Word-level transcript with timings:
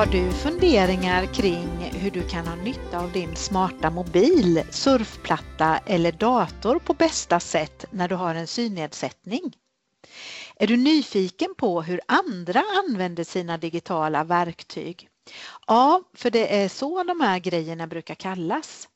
Har 0.00 0.06
du 0.06 0.32
funderingar 0.32 1.26
kring 1.26 1.90
hur 1.94 2.10
du 2.10 2.28
kan 2.28 2.46
ha 2.46 2.54
nytta 2.54 3.00
av 3.00 3.12
din 3.12 3.36
smarta 3.36 3.90
mobil, 3.90 4.62
surfplatta 4.70 5.78
eller 5.86 6.12
dator 6.12 6.78
på 6.78 6.94
bästa 6.94 7.40
sätt 7.40 7.84
när 7.90 8.08
du 8.08 8.14
har 8.14 8.34
en 8.34 8.46
synnedsättning? 8.46 9.56
Är 10.56 10.66
du 10.66 10.76
nyfiken 10.76 11.54
på 11.56 11.82
hur 11.82 12.00
andra 12.08 12.62
använder 12.86 13.24
sina 13.24 13.58
digitala 13.58 14.24
verktyg? 14.24 15.08
Ja, 15.66 16.02
för 16.14 16.30
det 16.30 16.62
är 16.62 16.68
så 16.68 17.02
de 17.02 17.20
här 17.20 17.38
grejerna 17.38 17.86
brukar 17.86 18.14
kallas. 18.14 18.88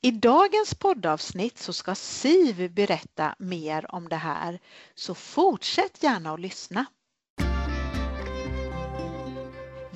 I 0.00 0.10
dagens 0.10 0.74
poddavsnitt 0.74 1.58
så 1.58 1.72
ska 1.72 1.94
Siv 1.94 2.72
berätta 2.74 3.34
mer 3.38 3.94
om 3.94 4.08
det 4.08 4.16
här, 4.16 4.60
så 4.94 5.14
fortsätt 5.14 6.02
gärna 6.02 6.34
att 6.34 6.40
lyssna. 6.40 6.86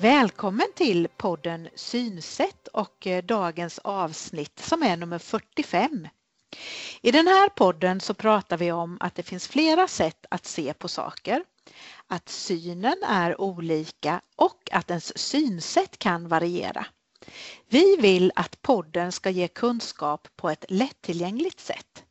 Välkommen 0.05 0.67
till 0.75 1.07
podden 1.17 1.69
Synsätt 1.75 2.67
och 2.67 3.07
eh, 3.07 3.23
dagens 3.23 3.79
avsnitt 3.79 4.59
som 4.59 4.83
är 4.83 4.97
nummer 4.97 5.19
45. 5.19 6.07
I 7.01 7.11
den 7.11 7.27
här 7.27 7.49
podden 7.49 8.01
så 8.01 8.13
pratar 8.13 8.57
vi 8.57 8.71
om 8.71 8.97
att 8.99 9.15
det 9.15 9.23
finns 9.23 9.47
flera 9.47 9.87
sätt 9.87 10.25
att 10.29 10.45
se 10.45 10.73
på 10.73 10.87
saker, 10.87 11.43
att 12.07 12.29
synen 12.29 12.95
är 13.07 13.41
olika 13.41 14.21
och 14.35 14.69
att 14.71 14.89
ens 14.89 15.17
synsätt 15.17 15.99
kan 15.99 16.27
variera. 16.27 16.85
Vi 17.67 17.95
vill 17.95 18.31
att 18.35 18.61
podden 18.61 19.11
ska 19.11 19.29
ge 19.29 19.47
kunskap 19.47 20.27
på 20.35 20.49
ett 20.49 20.65
lättillgängligt 20.69 21.59
sätt. 21.59 22.03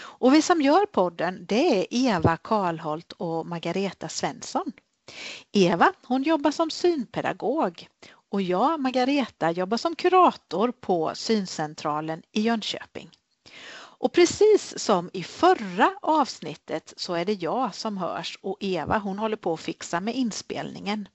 Och 0.00 0.34
vi 0.34 0.42
som 0.42 0.62
gör 0.62 0.86
podden 0.86 1.46
det 1.48 1.80
är 1.80 1.86
Eva 1.90 2.36
Karlholt 2.36 3.12
och 3.12 3.46
Margareta 3.46 4.08
Svensson. 4.08 4.72
Eva 5.52 5.92
hon 6.02 6.22
jobbar 6.22 6.50
som 6.50 6.70
synpedagog 6.70 7.88
och 8.30 8.42
jag, 8.42 8.80
Margareta, 8.80 9.50
jobbar 9.50 9.76
som 9.76 9.96
kurator 9.96 10.72
på 10.80 11.12
syncentralen 11.14 12.22
i 12.32 12.40
Jönköping. 12.40 13.10
Och 13.74 14.12
precis 14.12 14.78
som 14.78 15.10
i 15.12 15.22
förra 15.22 15.94
avsnittet 16.02 16.94
så 16.96 17.14
är 17.14 17.24
det 17.24 17.42
jag 17.42 17.74
som 17.74 17.98
hörs 17.98 18.38
och 18.42 18.56
Eva 18.60 18.98
hon 18.98 19.18
håller 19.18 19.36
på 19.36 19.52
att 19.52 19.60
fixa 19.60 20.00
med 20.00 20.14
inspelningen. 20.14 21.08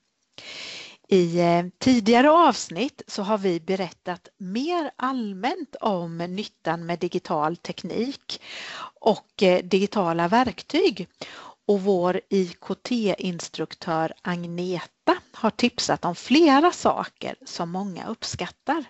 I 1.08 1.40
eh, 1.40 1.64
tidigare 1.78 2.30
avsnitt 2.30 3.02
så 3.06 3.22
har 3.22 3.38
vi 3.38 3.60
berättat 3.60 4.28
mer 4.38 4.90
allmänt 4.96 5.76
om 5.80 6.18
nyttan 6.18 6.86
med 6.86 6.98
digital 6.98 7.56
teknik 7.56 8.42
och 9.00 9.42
eh, 9.42 9.64
digitala 9.64 10.28
verktyg 10.28 11.08
och 11.68 11.82
vår 11.82 12.20
IKT-instruktör 12.28 14.12
Agneta 14.22 15.16
har 15.32 15.50
tipsat 15.50 16.04
om 16.04 16.14
flera 16.14 16.72
saker 16.72 17.36
som 17.44 17.70
många 17.70 18.06
uppskattar. 18.08 18.84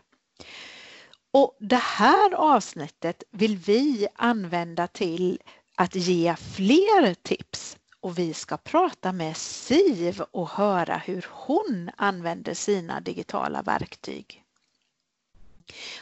Och 1.32 1.56
det 1.60 1.82
här 1.82 2.34
avsnittet 2.34 3.22
vill 3.30 3.56
vi 3.56 4.08
använda 4.14 4.86
till 4.86 5.40
att 5.74 5.94
ge 5.94 6.36
fler 6.36 7.14
tips 7.14 7.76
och 8.00 8.18
vi 8.18 8.34
ska 8.34 8.56
prata 8.56 9.12
med 9.12 9.36
Siv 9.36 10.22
och 10.30 10.48
höra 10.48 10.96
hur 10.96 11.26
hon 11.30 11.90
använder 11.96 12.54
sina 12.54 13.00
digitala 13.00 13.62
verktyg. 13.62 14.44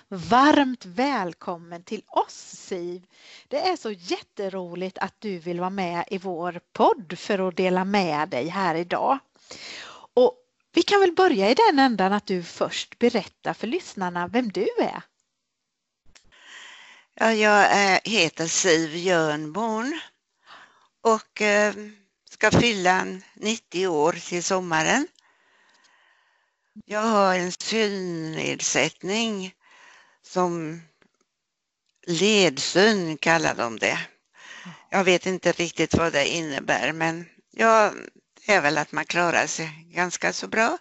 Varmt 0.09 0.85
välkommen 0.85 1.83
till 1.83 2.03
oss 2.07 2.35
Siv! 2.35 3.07
Det 3.49 3.69
är 3.69 3.77
så 3.77 3.91
jätteroligt 3.91 4.99
att 4.99 5.15
du 5.19 5.39
vill 5.39 5.61
vara 5.61 5.71
med 5.71 6.05
i 6.11 6.19
vår 6.19 6.61
podd 6.73 7.19
för 7.19 7.49
att 7.49 7.57
dela 7.57 7.85
med 7.85 8.29
dig 8.29 8.49
här 8.49 8.75
idag. 8.75 9.19
Och 10.15 10.37
vi 10.73 10.83
kan 10.83 11.01
väl 11.01 11.13
börja 11.13 11.51
i 11.51 11.55
den 11.55 11.79
ändan 11.79 12.13
att 12.13 12.27
du 12.27 12.43
först 12.43 12.99
berättar 12.99 13.55
för 13.55 13.67
lyssnarna 13.67 14.29
vem 14.29 14.53
du 14.53 14.69
är. 14.79 15.03
Ja, 17.15 17.33
jag 17.33 17.93
eh, 17.95 18.01
heter 18.05 18.47
Siv 18.47 18.97
Jörnborn 18.97 20.01
och 21.01 21.43
eh, 21.43 21.75
ska 22.31 22.51
fylla 22.51 23.07
90 23.35 23.87
år 23.87 24.13
till 24.13 24.45
sommaren. 24.45 25.09
Jag 26.85 27.03
har 27.03 27.35
en 27.35 27.53
synnedsättning 27.53 29.56
som 30.27 30.83
ledsyn 32.07 33.17
kallar 33.19 33.55
de 33.55 33.79
det. 33.79 33.99
Jag 34.91 35.05
vet 35.05 35.27
inte 35.27 35.53
riktigt 35.53 35.95
vad 35.95 36.13
det 36.13 36.29
innebär 36.29 36.93
men 36.93 37.27
ja, 37.51 37.93
det 38.47 38.53
är 38.53 38.61
väl 38.61 38.79
att 38.79 38.93
man 38.93 39.05
klarar 39.05 39.47
sig 39.47 39.87
ganska 39.91 40.33
så 40.33 40.49
bra. 40.49 40.79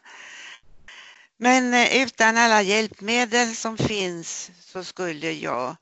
Men 1.38 1.74
eh, 1.74 2.04
utan 2.04 2.38
alla 2.38 2.62
hjälpmedel 2.62 3.56
som 3.56 3.78
finns 3.78 4.52
så 4.60 4.84
skulle 4.84 5.32
jag 5.32 5.76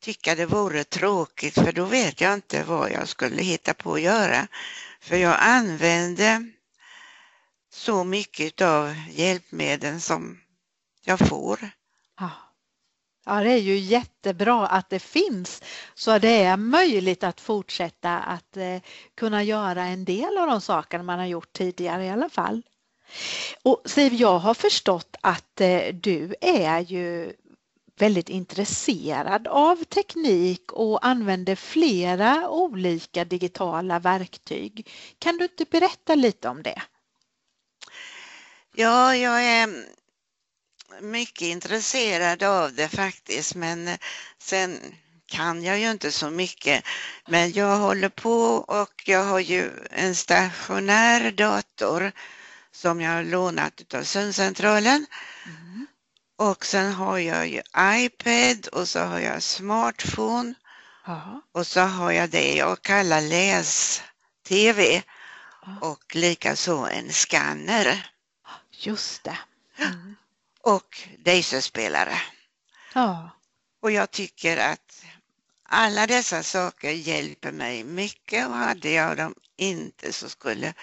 tycka 0.00 0.34
det 0.34 0.46
vore 0.46 0.84
tråkigt 0.84 1.54
för 1.54 1.72
då 1.72 1.84
vet 1.84 2.20
jag 2.20 2.34
inte 2.34 2.62
vad 2.62 2.92
jag 2.92 3.08
skulle 3.08 3.42
hitta 3.42 3.74
på 3.74 3.94
att 3.94 4.00
göra. 4.00 4.48
För 5.00 5.16
jag 5.16 5.36
använder 5.40 6.52
så 7.72 8.04
mycket 8.04 8.60
av 8.60 8.94
hjälpmedel 9.10 10.00
som 10.00 10.40
jag 11.04 11.18
får. 11.18 11.70
Ja. 13.26 13.40
det 13.40 13.52
är 13.52 13.58
ju 13.58 13.76
jättebra 13.76 14.66
att 14.66 14.90
det 14.90 14.98
finns 14.98 15.62
så 15.94 16.18
det 16.18 16.42
är 16.42 16.56
möjligt 16.56 17.24
att 17.24 17.40
fortsätta 17.40 18.18
att 18.18 18.56
eh, 18.56 18.80
kunna 19.14 19.42
göra 19.42 19.84
en 19.84 20.04
del 20.04 20.38
av 20.38 20.46
de 20.46 20.60
sakerna 20.60 21.02
man 21.04 21.18
har 21.18 21.26
gjort 21.26 21.52
tidigare 21.52 22.04
i 22.04 22.10
alla 22.10 22.28
fall. 22.28 22.62
Och 23.62 23.82
Siv, 23.84 24.14
jag 24.14 24.38
har 24.38 24.54
förstått 24.54 25.16
att 25.20 25.60
eh, 25.60 25.94
du 25.94 26.34
är 26.40 26.80
ju 26.80 27.32
väldigt 27.98 28.28
intresserad 28.28 29.48
av 29.48 29.84
teknik 29.84 30.72
och 30.72 31.06
använder 31.06 31.54
flera 31.54 32.50
olika 32.50 33.24
digitala 33.24 33.98
verktyg. 33.98 34.88
Kan 35.18 35.36
du 35.36 35.44
inte 35.44 35.64
berätta 35.70 36.14
lite 36.14 36.48
om 36.48 36.62
det? 36.62 36.82
Ja, 38.74 39.16
jag 39.16 39.44
är 39.44 39.86
mycket 41.00 41.42
intresserad 41.42 42.42
av 42.42 42.74
det 42.74 42.88
faktiskt 42.88 43.54
men 43.54 43.98
sen 44.38 44.80
kan 45.26 45.62
jag 45.62 45.78
ju 45.78 45.90
inte 45.90 46.12
så 46.12 46.30
mycket. 46.30 46.84
Men 47.28 47.52
jag 47.52 47.76
håller 47.76 48.08
på 48.08 48.40
och 48.54 49.02
jag 49.06 49.24
har 49.24 49.40
ju 49.40 49.70
en 49.90 50.14
stationär 50.14 51.30
dator 51.30 52.12
som 52.72 53.00
jag 53.00 53.10
har 53.10 53.24
lånat 53.24 53.94
av 53.94 54.02
Syncentralen. 54.02 55.06
Mm. 55.46 55.86
Och 56.36 56.64
sen 56.64 56.92
har 56.92 57.18
jag 57.18 57.48
ju 57.48 57.62
iPad 57.78 58.66
och 58.66 58.88
så 58.88 59.00
har 59.00 59.18
jag 59.18 59.42
smartphone 59.42 60.54
Aha. 61.06 61.40
och 61.52 61.66
så 61.66 61.80
har 61.80 62.12
jag 62.12 62.30
det 62.30 62.56
jag 62.56 62.82
kallar 62.82 63.20
läs-tv 63.20 65.02
och 65.80 66.16
likaså 66.16 66.88
en 66.92 67.12
skanner. 67.12 68.10
Just 68.70 69.24
det. 69.24 69.38
Mm. 69.78 70.15
Och 70.66 71.08
Daisy-spelare. 71.18 72.20
Ja. 72.94 73.30
Och 73.82 73.90
jag 73.90 74.10
tycker 74.10 74.56
att 74.56 75.04
alla 75.62 76.06
dessa 76.06 76.42
saker 76.42 76.90
hjälper 76.90 77.52
mig 77.52 77.84
mycket 77.84 78.46
och 78.48 78.54
hade 78.54 78.90
jag 78.90 79.16
dem 79.16 79.34
inte 79.56 80.12
så 80.12 80.28
skulle 80.28 80.74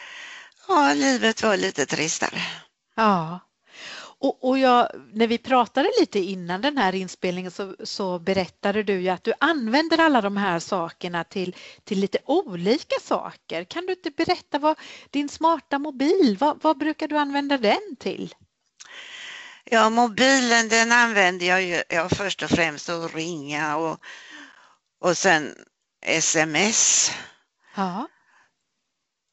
ja, 0.67 0.93
livet 0.93 1.43
vara 1.43 1.55
lite 1.55 1.85
tristare. 1.85 2.41
Ja. 2.95 3.39
Och, 4.23 4.49
och 4.49 4.59
jag, 4.59 4.89
när 5.13 5.27
vi 5.27 5.37
pratade 5.37 5.91
lite 5.99 6.19
innan 6.19 6.61
den 6.61 6.77
här 6.77 6.95
inspelningen 6.95 7.51
så, 7.51 7.75
så, 7.83 8.19
berättade 8.19 8.83
du 8.83 9.01
ju 9.01 9.09
att 9.09 9.23
du 9.23 9.33
använder 9.39 9.97
alla 9.97 10.21
de 10.21 10.37
här 10.37 10.59
sakerna 10.59 11.23
till, 11.23 11.55
till 11.83 11.99
lite 11.99 12.17
olika 12.25 12.95
saker. 13.01 13.63
Kan 13.63 13.85
du 13.85 13.93
inte 13.93 14.11
berätta 14.11 14.59
vad 14.59 14.79
din 15.09 15.29
smarta 15.29 15.79
mobil, 15.79 16.37
vad, 16.39 16.63
vad 16.63 16.77
brukar 16.77 17.07
du 17.07 17.17
använda 17.17 17.57
den 17.57 17.95
till? 17.99 18.33
Ja, 19.63 19.89
mobilen 19.89 20.69
den 20.69 20.91
använder 20.91 21.45
jag 21.45 21.63
ju 21.63 21.83
ja, 21.89 22.09
först 22.09 22.43
och 22.43 22.49
främst 22.49 22.89
att 22.89 23.15
ringa 23.15 23.77
och, 23.77 23.99
och 24.99 25.17
sen 25.17 25.55
sms. 26.01 27.11
Ja. 27.75 28.07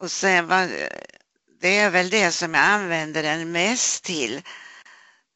Och 0.00 0.11
sen 0.11 0.47
vad, 0.47 0.69
det 1.61 1.79
är 1.79 1.91
väl 1.91 2.11
det 2.11 2.32
som 2.32 2.55
jag 2.55 2.65
använder 2.65 3.23
den 3.23 3.53
mest 3.53 4.05
till. 4.05 4.43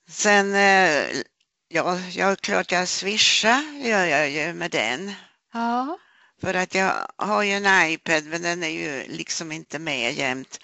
Sen, 0.08 0.55
eh, 0.55 1.23
ja, 1.69 1.99
ja 1.99 2.37
klart 2.37 2.73
jag 2.73 2.88
swishar 2.88 3.62
gör 3.85 4.05
jag 4.05 4.31
ju 4.31 4.55
med 4.55 4.70
den. 4.70 5.14
Ja. 5.52 5.99
För 6.41 6.55
att 6.55 6.75
jag 6.75 7.08
har 7.17 7.43
ju 7.43 7.52
en 7.52 7.91
iPad 7.91 8.25
men 8.25 8.43
den 8.43 8.62
är 8.62 8.69
ju 8.69 9.05
liksom 9.08 9.52
inte 9.52 9.79
med 9.79 10.14
jämt. 10.14 10.58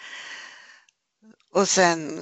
Och 1.52 1.68
sen, 1.68 2.20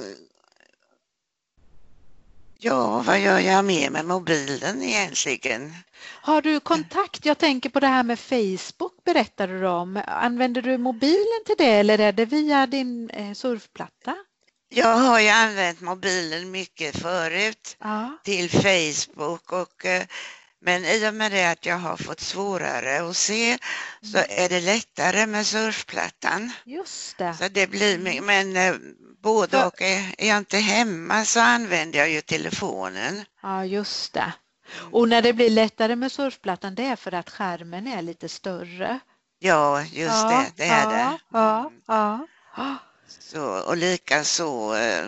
ja 2.58 3.02
vad 3.06 3.20
gör 3.20 3.38
jag 3.38 3.64
mer 3.64 3.90
med 3.90 4.04
mobilen 4.04 4.82
egentligen? 4.82 5.74
Har 6.22 6.42
du 6.42 6.60
kontakt? 6.60 7.24
Jag 7.24 7.38
tänker 7.38 7.68
på 7.70 7.80
det 7.80 7.86
här 7.86 8.02
med 8.02 8.18
Facebook 8.20 9.04
berättade 9.04 9.60
du 9.60 9.66
om. 9.68 10.02
Använder 10.06 10.62
du 10.62 10.78
mobilen 10.78 11.42
till 11.46 11.54
det 11.58 11.72
eller 11.72 11.98
är 11.98 12.12
det 12.12 12.24
via 12.24 12.66
din 12.66 13.10
eh, 13.10 13.32
surfplatta? 13.32 14.16
Jag 14.70 14.96
har 14.96 15.20
ju 15.20 15.28
använt 15.28 15.80
mobilen 15.80 16.50
mycket 16.50 16.98
förut 16.98 17.76
Ja. 17.80 18.18
till 18.24 18.50
Facebook 18.50 19.52
och 19.52 19.84
eh, 19.86 20.02
men 20.60 20.84
i 20.84 21.08
och 21.08 21.14
med 21.14 21.32
det 21.32 21.44
att 21.50 21.66
jag 21.66 21.78
har 21.78 21.96
fått 21.96 22.20
svårare 22.20 23.08
att 23.10 23.16
se 23.16 23.58
så 24.02 24.18
är 24.28 24.48
det 24.48 24.60
lättare 24.60 25.26
med 25.26 25.46
surfplattan. 25.46 26.52
Just 26.64 27.18
det. 27.18 27.34
Så 27.38 27.48
det 27.48 27.66
blir 27.66 28.20
men 28.20 28.56
eh, 28.56 28.74
både 29.22 29.64
och 29.64 29.82
är 29.82 30.14
jag 30.28 30.38
inte 30.38 30.58
hemma 30.58 31.24
så 31.24 31.40
använder 31.40 31.98
jag 31.98 32.10
ju 32.10 32.20
telefonen. 32.20 33.24
Ja, 33.42 33.64
just 33.64 34.12
det. 34.12 34.32
Och 34.92 35.08
när 35.08 35.22
det 35.22 35.32
blir 35.32 35.50
lättare 35.50 35.96
med 35.96 36.12
surfplattan 36.12 36.74
det 36.74 36.84
är 36.84 36.96
för 36.96 37.14
att 37.14 37.30
skärmen 37.30 37.86
är 37.86 38.02
lite 38.02 38.28
större. 38.28 39.00
Ja, 39.38 39.82
just 39.82 40.14
ja, 40.14 40.44
det, 40.56 40.64
det 40.64 40.68
är 40.70 40.82
ja, 40.82 40.88
det. 40.90 41.18
Ja, 41.38 41.60
Mm. 41.60 41.80
ja. 41.86 42.76
Så, 43.20 43.42
och 43.66 43.76
lika 43.76 44.24
så 44.24 44.74
eh, 44.74 45.06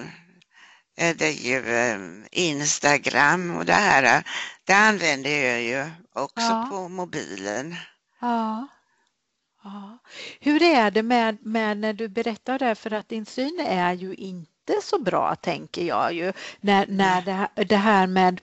är 0.96 1.14
det 1.14 1.30
ju 1.30 1.74
eh, 1.76 1.98
Instagram 2.32 3.56
och 3.56 3.64
det 3.64 3.72
här, 3.72 4.02
eh, 4.02 4.22
det 4.64 4.72
använder 4.72 5.30
jag 5.30 5.62
ju 5.62 5.90
också 6.12 6.40
Ja. 6.46 6.66
på 6.70 6.88
mobilen. 6.88 7.76
Ja. 8.20 8.68
Ja. 9.64 9.98
Hur 10.40 10.62
är 10.62 10.90
det 10.90 11.02
med, 11.02 11.46
med 11.46 11.76
när 11.78 11.92
du 11.92 12.08
berättar 12.08 12.58
det 12.58 12.74
för 12.74 12.92
att 12.92 13.08
din 13.08 13.26
syn 13.26 13.60
är 13.66 13.92
ju 13.92 14.14
inte 14.14 14.74
så 14.82 14.98
bra 14.98 15.34
tänker 15.36 15.84
jag 15.84 16.12
ju. 16.12 16.32
När, 16.60 16.86
när 16.86 17.22
det, 17.22 17.32
här- 17.32 17.64
det 17.64 17.76
här 17.76 18.06
med 18.06 18.40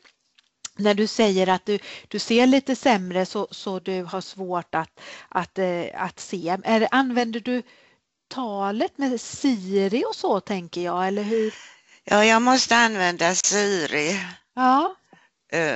när 0.75 0.94
du 0.94 1.08
säger 1.08 1.48
att 1.50 1.66
du, 1.66 1.80
du 2.08 2.19
ser 2.19 2.48
lite 2.48 2.75
sämre 2.75 3.25
så, 3.25 3.48
så 3.52 3.80
du 3.80 4.04
har 4.04 4.22
svårt 4.22 4.75
att, 4.75 5.00
att, 5.30 5.58
eh, 5.60 5.86
att 5.94 6.19
se. 6.19 6.58
Är, 6.64 6.80
det- 6.80 6.88
använder 6.92 7.40
du 7.40 7.62
talet 8.30 8.98
med 8.98 9.22
Siri 9.22 10.04
och 10.08 10.16
så 10.16 10.40
tänker 10.40 10.81
jag 10.81 11.08
eller 11.08 11.24
hur? 11.24 11.54
Ja, 12.04 12.25
jag 12.25 12.42
måste 12.42 12.75
använda 12.78 13.36
Siri 13.36 14.19
Ja, 14.56 14.96
eh, 15.52 15.75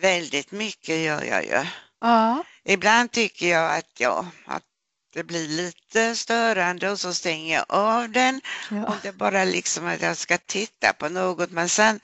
väldigt 0.00 0.52
mycket 0.52 0.98
gör 0.98 1.22
jag 1.22 1.44
ju. 1.44 1.64
ja, 2.00 2.44
Ibland 2.64 3.10
tycker 3.10 3.46
jag 3.48 3.76
att, 3.78 4.00
ja, 4.00 4.26
att 4.46 4.62
det 5.12 5.24
blir 5.24 5.48
lite 5.48 6.16
störande 6.16 6.90
och 6.90 7.00
så 7.00 7.14
stänger 7.14 7.54
jag 7.54 7.64
av 7.68 8.10
den 8.10 8.40
ja. 8.70 8.86
om 8.86 8.94
det 9.02 9.12
bara 9.12 9.44
liksom 9.44 9.86
att 9.86 10.02
jag 10.02 10.16
ska 10.16 10.38
titta 10.38 10.92
på 10.92 11.08
något 11.08 11.50
men 11.50 11.68
sen 11.68 12.00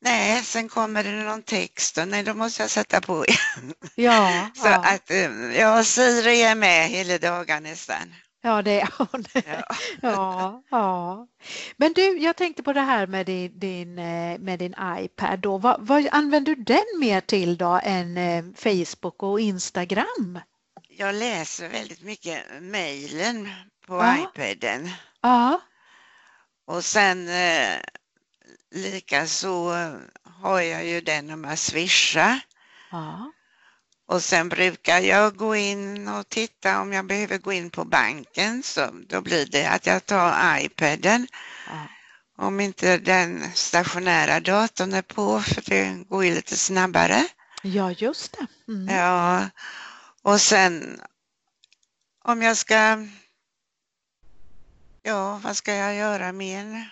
nej, 0.00 0.42
sen 0.42 0.68
kommer 0.68 1.04
det 1.04 1.10
någon 1.10 1.42
text 1.42 1.98
och 1.98 2.08
nej, 2.08 2.22
då 2.22 2.34
måste 2.34 2.62
jag 2.62 2.70
sätta 2.70 3.00
på 3.00 3.24
igen. 3.26 3.74
ja, 3.94 4.50
Så 4.54 4.66
ja. 4.66 4.94
att 4.94 5.10
eh, 5.10 5.58
ja, 5.58 5.84
Siri 5.84 6.42
är 6.42 6.54
med 6.54 6.88
hela 6.88 7.18
dagen 7.18 7.62
nästan. 7.62 8.14
Ja, 8.44 8.62
det 8.62 8.80
är 8.80 8.88
hon. 8.98 9.24
Ja. 9.46 9.64
Ja, 10.02 10.62
ja. 10.70 11.26
Men 11.76 11.92
du, 11.92 12.18
jag 12.18 12.36
tänkte 12.36 12.62
på 12.62 12.72
det 12.72 12.80
här 12.80 13.06
med 13.06 13.26
din, 13.26 13.58
din, 13.58 13.98
eh, 13.98 14.38
med 14.38 14.58
din 14.58 14.74
iPad. 14.98 15.40
Då. 15.40 15.58
Vad, 15.58 15.86
vad 15.86 16.08
använder 16.12 16.54
du 16.54 16.62
den 16.62 17.00
mer 17.00 17.20
till 17.20 17.56
då 17.56 17.80
än 17.82 18.16
eh, 18.16 18.44
Facebook 18.56 19.22
och 19.22 19.40
Instagram? 19.40 20.38
Jag 20.96 21.14
läser 21.14 21.68
väldigt 21.68 22.02
mycket 22.02 22.62
mejlen 22.62 23.48
på 23.86 23.94
Ja. 23.94 24.16
iPaden 24.18 24.90
Ja, 25.22 25.60
och 26.66 26.84
sen 26.84 27.28
eh, 27.28 27.76
lika 28.70 29.26
så 29.26 29.74
eh, 29.74 29.94
har 30.24 30.60
jag 30.60 30.86
ju 30.86 31.00
den 31.00 31.30
om 31.30 31.44
jag 31.44 31.58
swishar 31.58 32.40
ja, 32.90 33.32
och 34.08 34.22
sen 34.22 34.48
brukar 34.48 35.00
jag 35.00 35.36
gå 35.36 35.56
in 35.56 36.08
och 36.08 36.28
titta 36.28 36.80
om 36.80 36.92
jag 36.92 37.06
behöver 37.06 37.38
gå 37.38 37.52
in 37.52 37.70
på 37.70 37.84
banken 37.84 38.62
så 38.62 38.90
då 39.08 39.20
blir 39.20 39.46
det 39.46 39.66
att 39.66 39.86
jag 39.86 40.06
tar 40.06 40.58
iPaden 40.58 41.26
ja. 41.66 41.88
om 42.44 42.60
inte 42.60 42.98
den 42.98 43.52
stationära 43.54 44.40
datorn 44.40 44.92
är 44.92 45.02
på 45.02 45.40
för 45.40 45.62
det 45.70 46.04
går 46.08 46.24
ju 46.24 46.34
lite 46.34 46.56
snabbare. 46.56 47.26
ja 47.62 47.92
just 47.92 48.36
det. 48.38 48.72
Mm. 48.72 48.96
Ja, 48.96 49.48
och 50.24 50.40
sen 50.40 51.00
om 52.24 52.42
jag 52.42 52.56
ska, 52.56 53.06
ja 55.02 55.40
vad 55.44 55.56
ska 55.56 55.74
jag 55.74 55.94
göra 55.96 56.32
mer? 56.32 56.90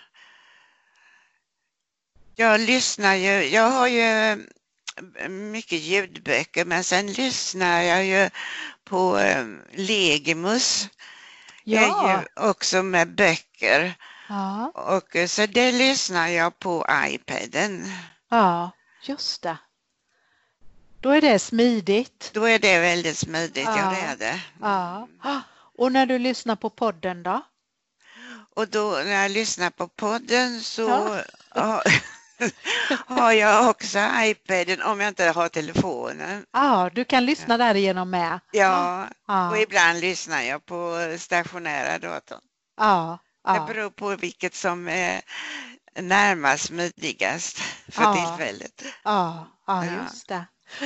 Jag 2.35 2.59
lyssnar 2.61 3.15
ju, 3.15 3.43
jag 3.49 3.69
har 3.71 3.87
ju 3.87 4.37
mycket 5.29 5.79
ljudböcker 5.79 6.65
men 6.65 6.83
sen 6.83 7.13
lyssnar 7.13 7.81
jag 7.81 8.05
ju 8.05 8.29
på 8.85 9.17
eh, 9.19 9.45
Legimus, 9.71 10.89
är 11.69 11.87
Ja, 11.87 11.93
ju 12.09 12.25
också 12.35 12.83
med 12.83 13.15
böcker 13.15 13.95
ja, 14.29 14.73
och 14.73 15.15
eh, 15.15 15.27
så 15.27 15.45
det 15.47 15.71
lyssnar 15.71 16.27
jag 16.27 16.59
på 16.59 16.85
iPaden. 17.07 17.85
ja, 18.29 18.71
just 19.01 19.43
det. 19.43 19.57
Då 21.03 21.09
är 21.09 21.21
det 21.21 21.39
smidigt. 21.39 22.29
Då 22.33 22.45
är 22.45 22.59
det 22.59 22.79
väldigt 22.79 23.17
smidigt, 23.17 23.65
ja, 23.65 23.77
Ja. 23.77 23.89
det 23.89 24.01
är 24.01 24.15
det. 24.17 24.41
Ja. 24.61 25.07
Och 25.77 25.91
när 25.91 26.05
du 26.05 26.19
lyssnar 26.19 26.55
på 26.55 26.69
podden 26.69 27.23
då? 27.23 27.41
Och 28.55 28.67
då 28.67 28.91
när 29.05 29.21
jag 29.21 29.31
lyssnar 29.31 29.69
på 29.69 29.87
podden 29.87 30.61
så 30.61 31.19
Ja. 31.55 31.83
har, 33.07 33.31
jag 33.31 33.69
också 33.69 33.99
iPaden 34.19 34.81
om 34.81 34.99
jag 34.99 35.07
inte 35.07 35.25
har 35.25 35.49
telefonen. 35.49 36.45
Ja, 36.53 36.89
du 36.93 37.05
kan 37.05 37.25
lyssna 37.25 37.57
därigenom 37.57 38.09
med. 38.09 38.39
Ja, 38.51 39.03
och 39.27 39.33
Ja, 39.33 39.57
ibland 39.57 39.99
lyssnar 39.99 40.41
jag 40.41 40.65
på 40.65 40.97
stationära 41.19 41.99
datorn. 41.99 42.39
ja, 42.77 43.17
Det 43.45 43.51
ja. 43.55 43.65
beror 43.67 43.89
på 43.89 44.15
vilket 44.15 44.55
som 44.55 44.87
är 44.87 45.21
närmast 46.01 46.65
smidigast 46.65 47.57
för 47.91 48.03
Ja. 48.03 48.13
tillfället. 48.15 48.83
Ja, 49.03 49.47
Ja. 49.67 49.85
just 49.85 50.27
det. 50.27 50.45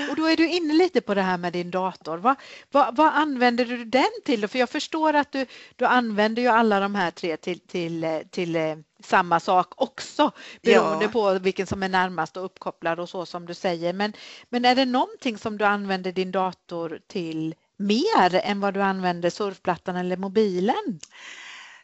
Och 0.10 0.16
då 0.16 0.26
är 0.26 0.38
du 0.38 0.50
inne 0.50 0.74
lite 0.74 1.02
på 1.02 1.14
det 1.14 1.22
här 1.22 1.38
med 1.38 1.54
din 1.54 1.72
dator. 1.72 2.18
Vad, 2.18 2.36
vad, 2.72 2.96
vad 2.96 3.08
använder 3.14 3.66
du 3.66 3.86
den 3.86 4.12
till? 4.26 4.48
För 4.48 4.60
jag 4.60 4.70
förstår 4.70 5.14
att 5.14 5.32
du, 5.32 5.46
du 5.76 5.86
använder 5.86 6.42
ju 6.42 6.48
alla 6.48 6.80
de 6.80 6.96
här 6.96 7.12
tre 7.12 7.38
till, 7.38 7.60
till, 7.60 8.24
till 8.32 8.56
eh, 8.56 8.76
samma 9.04 9.40
sak 9.40 9.68
också 9.82 10.32
beroende 10.62 11.06
Ja. 11.06 11.12
på 11.12 11.40
vilken 11.40 11.68
som 11.68 11.84
är 11.84 11.90
närmast 11.90 12.38
och 12.38 12.46
uppkopplad 12.46 13.00
och 13.00 13.10
så 13.10 13.26
som 13.26 13.46
du 13.46 13.54
säger. 13.54 13.94
Men, 13.94 14.14
men 14.50 14.66
är 14.66 14.76
det 14.76 14.86
någonting 14.86 15.38
som 15.38 15.58
du 15.58 15.66
använder 15.66 16.12
din 16.12 16.32
dator 16.32 17.00
till 17.08 17.56
mer 17.78 18.36
än 18.36 18.60
vad 18.60 18.74
du 18.74 18.82
använder 18.82 19.30
surfplattan 19.30 19.96
eller 19.96 20.18
mobilen? 20.18 21.00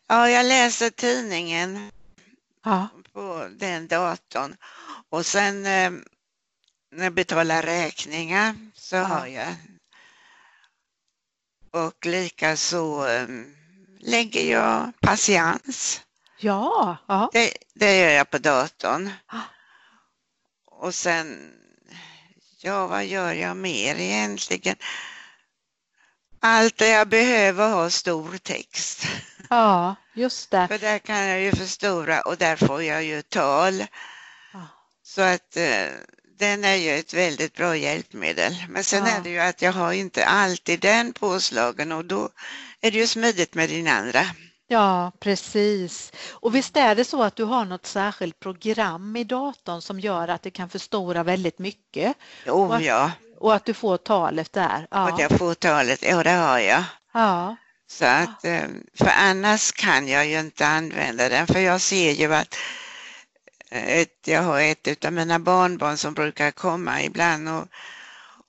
Ja, 0.07 0.29
jag 0.29 0.45
läser 0.45 0.89
tidningen 0.89 1.91
Ja, 2.65 2.87
på 3.13 3.47
den 3.57 3.87
datorn 3.87 4.55
och 5.09 5.25
sen 5.25 5.65
eh, 5.65 5.91
när 6.95 7.03
jag 7.03 7.13
betalar 7.13 7.61
räkningar 7.63 8.55
så 8.75 8.95
Ja. 8.95 9.03
har 9.03 9.27
jag 9.27 9.55
och 11.71 12.05
lika 12.05 12.57
så 12.57 13.07
eh, 13.07 13.27
lägger 13.99 14.51
jag 14.51 14.91
patiens. 15.01 16.01
ja, 16.39 16.97
ja. 17.07 17.29
Det, 17.33 17.53
det 17.73 17.99
gör 17.99 18.09
jag 18.09 18.29
på 18.29 18.37
datorn. 18.37 19.09
Ah. 19.25 19.39
Och 20.65 20.95
sen, 20.95 21.53
ja 22.61 22.87
vad 22.87 23.05
gör 23.05 23.33
jag 23.33 23.57
mer 23.57 23.95
egentligen? 23.95 24.75
Allt 26.39 26.77
det 26.77 26.89
jag 26.89 27.07
behöver 27.07 27.69
ha 27.69 27.89
stor 27.89 28.37
text. 28.37 29.07
ja 29.49 29.95
just 30.13 30.51
det. 30.51 30.67
För 30.67 30.77
där 30.77 30.99
kan 30.99 31.27
jag 31.27 31.41
ju 31.41 31.51
förstora 31.51 32.21
och 32.21 32.37
där 32.37 32.55
får 32.55 32.83
jag 32.83 33.03
ju 33.03 33.21
tal. 33.21 33.85
Ja. 34.53 34.67
Så 35.03 35.21
att 35.21 35.57
eh, 35.57 35.87
den 36.37 36.63
är 36.65 36.75
ju 36.75 36.89
ett 36.99 37.13
väldigt 37.13 37.55
bra 37.55 37.75
hjälpmedel. 37.75 38.55
Men 38.69 38.83
sen 38.83 39.05
Ja. 39.05 39.11
är 39.11 39.21
det 39.21 39.29
ju 39.29 39.39
att 39.39 39.61
jag 39.61 39.71
har 39.73 39.93
inte 39.93 40.25
alltid 40.25 40.79
den 40.79 41.13
påslagen 41.13 41.91
och 41.91 42.05
då 42.05 42.29
är 42.81 42.91
det 42.91 42.97
ju 42.97 43.07
smidigt 43.07 43.53
med 43.55 43.69
din 43.69 43.87
andra. 43.87 44.21
Ja, 44.67 45.11
precis. 45.19 46.11
Och 46.31 46.55
visst 46.55 46.77
är 46.77 46.95
det 46.95 47.05
så 47.05 47.23
att 47.23 47.35
du 47.35 47.43
har 47.43 47.65
något 47.65 47.85
särskilt 47.85 48.39
program 48.39 49.15
i 49.15 49.23
datorn 49.23 49.81
som 49.81 49.99
gör 49.99 50.27
att 50.27 50.41
det 50.41 50.51
kan 50.51 50.69
förstora 50.69 51.23
väldigt 51.23 51.59
mycket 51.59 52.17
Jo, 52.45 52.65
Vad- 52.65 52.81
ja, 52.81 53.11
och 53.39 53.53
att 53.55 53.65
du 53.65 53.73
får 53.73 53.97
talet 53.97 54.53
där. 54.53 54.81
och 54.91 54.97
Ja, 54.97 55.17
jag 55.19 55.31
får 55.39 55.53
talet, 55.53 56.01
ja 56.03 56.23
det 56.23 56.29
har 56.31 56.59
jag. 56.59 56.83
ja, 57.13 57.55
Så 57.87 58.05
att, 58.05 58.45
eh, 58.45 58.61
för 58.97 59.11
annars 59.17 59.71
kan 59.71 60.07
jag 60.07 60.25
ju 60.27 60.39
inte 60.39 60.67
använda 60.67 61.29
den 61.29 61.47
för 61.47 61.59
jag 61.59 61.81
ser 61.81 62.11
ju 62.11 62.33
att 62.35 62.55
ett, 63.73 64.27
jag 64.27 64.41
har 64.43 64.61
ett 64.61 65.05
av 65.05 65.13
mina 65.13 65.39
barnbarn 65.39 65.97
som 65.97 66.13
brukar 66.13 66.51
komma 66.51 67.03
ibland 67.03 67.49
och, 67.49 67.67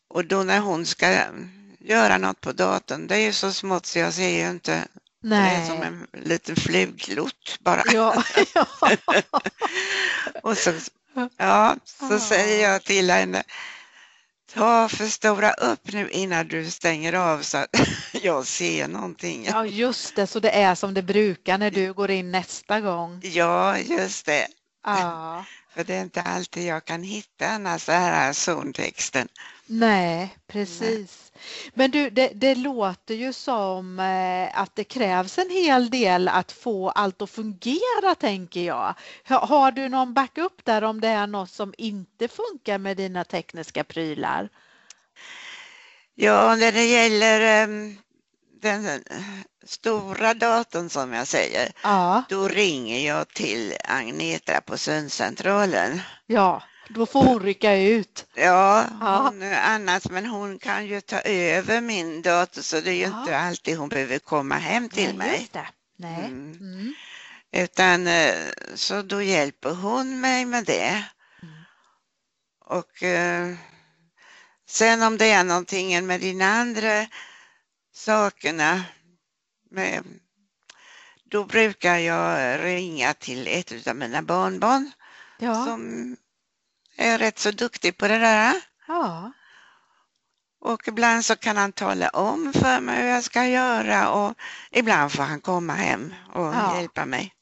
och 0.08 0.24
då 0.24 0.42
när 0.42 0.60
hon 0.60 0.86
ska 0.86 1.24
göra 1.78 2.18
något 2.18 2.40
på 2.40 2.52
datorn, 2.52 3.06
det 3.06 3.14
är 3.16 3.20
ju 3.20 3.32
så 3.32 3.52
smått 3.52 3.86
så 3.86 3.98
jag 3.98 4.14
ser 4.14 4.28
ju 4.28 4.50
inte, 4.50 4.84
det 5.20 5.36
är 5.36 5.66
som 5.66 5.78
nej. 5.78 5.88
en 5.88 6.06
liten 6.22 6.56
fluglott 6.56 7.58
bara. 7.60 7.82
Ja, 7.92 8.24
ja, 8.54 8.66
Och 10.42 10.58
så, 10.58 10.72
ja, 11.36 11.76
så 11.84 12.14
Ah. 12.14 12.18
säger 12.18 12.70
jag 12.72 12.84
till 12.84 13.10
henne, 13.10 13.42
ta 14.54 14.88
förstora 14.88 15.52
upp 15.52 15.92
nu 15.92 16.10
innan 16.10 16.48
du 16.48 16.70
stänger 16.70 17.12
av 17.12 17.42
så 17.42 17.58
att 17.58 17.76
jag 18.22 18.46
ser 18.46 18.88
någonting. 18.88 19.44
Ja, 19.44 19.66
just 19.66 20.16
det, 20.16 20.26
så 20.26 20.40
det 20.40 20.50
är 20.50 20.74
som 20.74 20.94
det 20.94 21.02
brukar 21.02 21.58
när 21.58 21.70
du 21.70 21.92
går 21.92 22.10
in 22.10 22.30
nästa 22.30 22.80
gång. 22.80 23.20
Ja, 23.24 23.78
just 23.78 24.26
det. 24.26 24.46
Ja. 24.84 25.44
För 25.74 25.84
det 25.84 25.94
är 25.94 26.02
inte 26.02 26.22
alltid 26.22 26.66
jag 26.66 26.84
kan 26.84 27.02
hitta 27.02 27.46
annars 27.46 27.86
den 27.86 27.94
här 28.00 28.32
zontexten. 28.32 29.28
Nej, 29.66 30.36
precis. 30.46 31.32
Men 31.74 31.90
du, 31.90 32.10
det, 32.10 32.28
det 32.34 32.54
låter 32.54 33.14
ju 33.14 33.32
som 33.32 34.00
eh, 34.00 34.60
att 34.60 34.76
det 34.76 34.84
krävs 34.84 35.38
en 35.38 35.50
hel 35.50 35.90
del 35.90 36.28
att 36.28 36.52
få 36.52 36.90
allt 36.90 37.22
att 37.22 37.30
fungera, 37.30 38.14
tänker 38.20 38.60
jag. 38.60 38.94
Har, 39.24 39.46
har 39.46 39.72
du 39.72 39.88
någon 39.88 40.14
backup 40.14 40.64
där 40.64 40.82
om 40.84 41.00
det 41.00 41.08
är 41.08 41.26
något 41.26 41.50
som 41.50 41.74
inte 41.78 42.28
funkar 42.28 42.78
med 42.78 42.96
dina 42.96 43.24
tekniska 43.24 43.84
prylar? 43.84 44.48
Ja, 46.14 46.56
när 46.56 46.72
det 46.72 46.84
gäller 46.84 47.64
um, 47.68 47.98
den 48.64 48.86
eh, 48.86 49.00
stora 49.66 50.34
datorn 50.34 50.90
som 50.90 51.12
jag 51.12 51.26
säger, 51.26 51.72
Ja, 51.82 52.22
då 52.28 52.48
ringer 52.48 53.06
jag 53.06 53.28
till 53.28 53.74
Agneta 53.84 54.60
på 54.60 54.78
Sundcentralen. 54.78 56.00
ja, 56.26 56.62
då 56.88 57.06
får 57.06 57.24
hon 57.24 57.40
rycka 57.42 57.74
ut. 57.76 58.26
Ja, 58.34 58.84
Ja. 59.00 59.18
hon, 59.18 59.42
annars, 59.42 60.04
men 60.10 60.26
hon 60.26 60.58
kan 60.58 60.86
ju 60.86 61.00
ta 61.00 61.20
över 61.20 61.80
min 61.80 62.22
dator 62.22 62.62
så 62.62 62.80
det 62.80 62.90
är 62.90 62.94
ju 62.94 63.00
Ja. 63.02 63.20
inte 63.20 63.38
alltid 63.38 63.78
hon 63.78 63.88
behöver 63.88 64.18
komma 64.18 64.54
hem 64.54 64.88
till 64.88 65.16
Nej, 65.16 65.28
mig. 65.28 65.48
Nej. 65.96 66.24
Mm. 66.24 66.52
Mm. 66.60 66.94
Utan 67.52 68.06
eh, 68.06 68.34
så 68.74 69.02
då 69.02 69.22
hjälper 69.22 69.70
hon 69.74 70.20
mig 70.20 70.44
med 70.44 70.64
det. 70.64 71.04
Mm. 71.42 71.54
Och 72.66 73.02
eh, 73.02 73.54
sen 74.68 75.02
om 75.02 75.18
det 75.18 75.30
är 75.30 75.44
någonting 75.44 76.06
med 76.06 76.20
dina 76.20 76.46
andra 76.46 77.06
sakerna 77.94 78.84
med, 79.70 80.04
då 81.24 81.44
brukar 81.44 81.96
jag 81.96 82.60
ringa 82.64 83.14
till 83.14 83.46
ett 83.48 83.86
av 83.86 83.96
mina 83.96 84.22
barnbarn 84.22 84.90
Ja, 85.38 85.54
som 85.64 86.16
är 86.96 87.18
rätt 87.18 87.38
så 87.38 87.50
duktig 87.50 87.96
på 87.98 88.08
det 88.08 88.18
där. 88.18 88.54
ja, 88.86 89.32
Och 90.60 90.88
ibland 90.88 91.24
så 91.24 91.36
kan 91.36 91.56
han 91.56 91.72
tala 91.72 92.08
om 92.08 92.52
för 92.52 92.80
mig 92.80 93.02
hur 93.02 93.08
jag 93.08 93.24
ska 93.24 93.46
göra 93.46 94.10
och 94.10 94.34
ibland 94.70 95.12
får 95.12 95.22
han 95.22 95.40
komma 95.40 95.72
hem 95.72 96.14
och 96.32 96.54
Ja. 96.54 96.76
hjälpa 96.76 97.04
mig. 97.06 97.34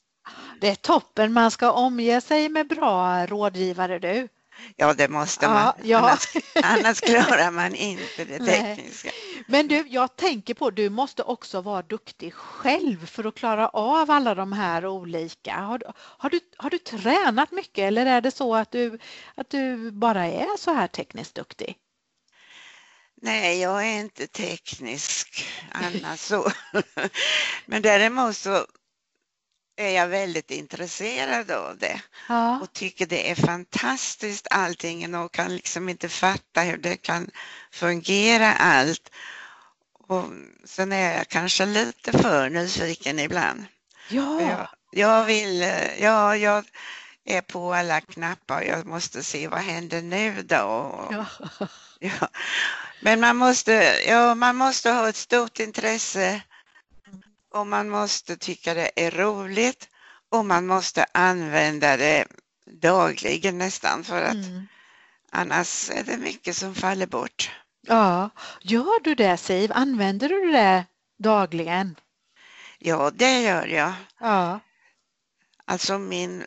det 0.60 0.68
är 0.68 0.74
toppen. 0.74 1.32
Man 1.32 1.50
ska 1.50 1.70
omge 1.72 2.20
sig 2.20 2.48
med 2.48 2.68
bra 2.68 3.26
rådgivare 3.26 3.98
du. 3.98 4.28
Ja, 4.76 4.94
det 4.94 5.08
måste 5.08 5.44
Ja, 5.44 5.50
man. 5.52 5.72
ja. 5.82 5.98
Annars, 5.98 6.28
annars 6.62 7.00
klarar 7.00 7.50
man 7.50 7.74
inte 7.74 8.24
det 8.24 8.38
Nej. 8.42 8.76
tekniska. 8.76 9.10
Men 9.46 9.68
du, 9.68 9.84
jag 9.88 10.16
tänker 10.16 10.54
på, 10.54 10.70
du 10.70 10.90
måste 10.90 11.22
också 11.22 11.60
vara 11.60 11.82
duktig 11.82 12.34
själv 12.34 13.06
för 13.06 13.24
att 13.24 13.34
klara 13.34 13.68
av 13.68 14.10
alla 14.10 14.34
de 14.34 14.52
här 14.52 14.86
olika. 14.86 15.54
Har, 15.54 15.78
du- 15.78 15.86
har, 15.96 16.30
du, 16.30 16.40
har 16.56 16.70
du 16.70 16.78
tränat 16.78 17.50
mycket 17.52 17.78
eller 17.82 18.06
är 18.06 18.20
det 18.20 18.30
så 18.30 18.54
att 18.56 18.70
du, 18.70 18.98
att 19.34 19.50
du 19.50 19.90
bara 19.90 20.26
är 20.26 20.56
så 20.58 20.72
här 20.72 20.86
tekniskt 20.86 21.34
duktig? 21.34 21.76
Nej, 23.22 23.60
jag 23.60 23.86
är 23.88 24.00
inte 24.00 24.26
teknisk 24.26 25.44
annars 25.72 26.20
så. 26.20 26.50
Men 27.66 27.82
däremot 27.82 28.36
så 28.36 28.66
är 29.76 29.90
jag 29.90 30.08
väldigt 30.08 30.50
intresserad 30.50 31.50
av 31.50 31.78
det 31.78 32.00
Ja, 32.28 32.60
och 32.60 32.72
tycker 32.72 33.06
det 33.06 33.30
är 33.30 33.34
fantastiskt 33.34 34.46
allting 34.50 35.14
och 35.14 35.32
kan 35.32 35.56
liksom 35.56 35.88
inte 35.88 36.08
fatta 36.08 36.60
hur 36.60 36.76
det 36.76 36.96
kan 36.96 37.30
fungera 37.72 38.54
allt. 38.54 39.10
Och 40.08 40.24
sen 40.64 40.92
är 40.92 41.16
jag 41.16 41.28
kanske 41.28 41.66
lite 41.66 42.18
för 42.18 42.50
nyfiken 42.50 43.18
ibland. 43.18 43.64
Jag, 44.08 44.42
ja, 44.42 44.70
jag 44.90 45.24
vill, 45.24 45.62
eh, 45.62 46.02
ja, 46.02 46.36
jag 46.36 46.64
är 47.24 47.40
på 47.40 47.74
alla 47.74 48.00
knappar 48.00 48.60
och 48.60 48.66
jag 48.66 48.86
måste 48.86 49.22
se 49.22 49.48
vad 49.48 49.60
händer 49.60 50.02
nu 50.02 50.42
då. 50.42 50.62
Och- 50.64 51.14
ja. 51.14 51.26
Ja. 52.04 52.28
Men 53.00 53.20
man 53.20 53.36
måste, 53.36 53.72
ja, 54.06 54.34
man 54.34 54.56
måste 54.56 54.90
ha 54.90 55.08
ett 55.08 55.16
stort 55.16 55.58
intresse 55.58 56.40
och 57.52 57.66
man 57.66 57.88
måste 57.88 58.36
tycka 58.36 58.74
det 58.74 58.90
är 59.06 59.10
roligt 59.10 59.88
och 60.28 60.44
man 60.44 60.66
måste 60.66 61.06
använda 61.14 61.96
det 61.96 62.24
dagligen 62.66 63.58
nästan 63.58 64.04
för 64.04 64.22
att 64.22 64.34
Mm. 64.34 64.66
annars 65.30 65.90
är 65.90 66.02
det 66.04 66.16
mycket 66.16 66.56
som 66.56 66.74
faller 66.74 67.06
bort. 67.06 67.50
ja. 67.80 68.30
Gör 68.60 69.00
du 69.04 69.14
det 69.14 69.36
Siv? 69.36 69.72
Använder 69.74 70.28
du 70.28 70.52
det 70.52 70.84
dagligen? 71.18 71.96
Ja, 72.78 73.10
det 73.14 73.40
gör 73.42 73.66
jag. 73.66 73.92
Ja, 74.20 74.60
Alltså 75.64 75.98
min 75.98 76.44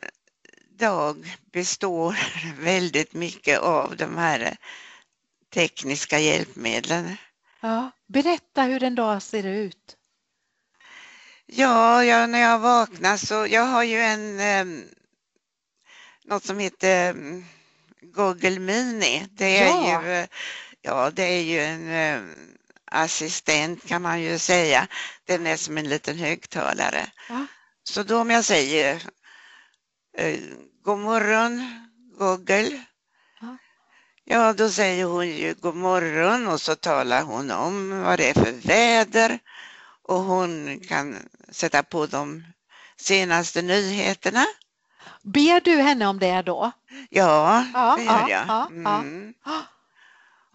dag 0.78 1.36
består 1.52 2.16
väldigt 2.62 3.12
mycket 3.14 3.58
av 3.58 3.96
de 3.96 4.16
här 4.16 4.56
tekniska 5.54 6.18
hjälpmedlen. 6.18 7.16
ja. 7.60 7.90
Berätta 8.06 8.62
hur 8.62 8.82
en 8.82 8.94
dag 8.94 9.22
ser 9.22 9.46
ut. 9.46 9.95
Ja, 11.46 12.04
jag, 12.04 12.30
när 12.30 12.40
jag 12.40 12.58
vaknar 12.58 13.16
så, 13.16 13.46
jag 13.46 13.62
har 13.66 13.82
ju 13.82 14.00
en, 14.00 14.40
eh, 14.40 14.84
något 16.24 16.44
som 16.44 16.58
heter 16.58 17.10
mm, 17.10 17.44
Google 18.00 18.58
Mini. 18.58 19.26
Det 19.30 19.58
är 19.58 19.66
Ja. 19.66 20.02
ju, 20.02 20.26
ja 20.82 21.10
det 21.10 21.22
är 21.22 21.42
ju 21.42 21.60
en 21.60 21.90
eh, 21.90 22.30
assistent 22.84 23.86
kan 23.88 24.02
man 24.02 24.22
ju 24.22 24.38
säga. 24.38 24.88
Den 25.24 25.46
är 25.46 25.56
som 25.56 25.78
en 25.78 25.88
liten 25.88 26.18
högtalare. 26.18 27.06
Ja. 27.28 27.46
Så 27.84 28.02
då 28.02 28.20
om 28.20 28.30
jag 28.30 28.44
säger 28.44 29.02
eh, 30.18 30.40
God 30.84 30.98
morgon 30.98 31.62
Google. 32.18 32.82
Ja. 33.40 33.56
Ja, 34.24 34.52
då 34.52 34.70
säger 34.70 35.04
hon 35.04 35.28
ju 35.28 35.54
god 35.54 35.76
morgon 35.76 36.46
och 36.46 36.60
så 36.60 36.74
talar 36.74 37.22
hon 37.22 37.50
om 37.50 38.00
vad 38.02 38.18
det 38.18 38.28
är 38.30 38.34
för 38.34 38.52
väder 38.52 39.38
och 40.02 40.20
hon 40.20 40.80
kan 40.88 41.28
sätta 41.50 41.82
på 41.82 42.06
de 42.06 42.44
senaste 42.96 43.62
nyheterna. 43.62 44.46
Ber 45.22 45.60
du 45.60 45.76
henne 45.76 46.06
om 46.06 46.18
det 46.18 46.42
då? 46.42 46.72
Ja, 47.10 47.66
Ja, 47.74 47.96
det 47.96 48.04
gör 48.04 48.12
ja, 48.12 48.28
jag. 48.30 48.44
ja, 48.48 48.68
ja. 48.84 48.98
Mm. 48.98 49.34
Ja. 49.44 49.62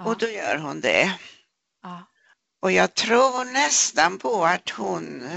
Och 0.06 0.18
då 0.18 0.30
gör 0.30 0.58
hon 0.58 0.82
det. 0.82 1.14
Och 2.62 2.72
jag 2.72 2.94
tror 2.94 3.46
nästan 3.46 4.18
på 4.18 4.46
att 4.46 4.70
hon 4.70 5.30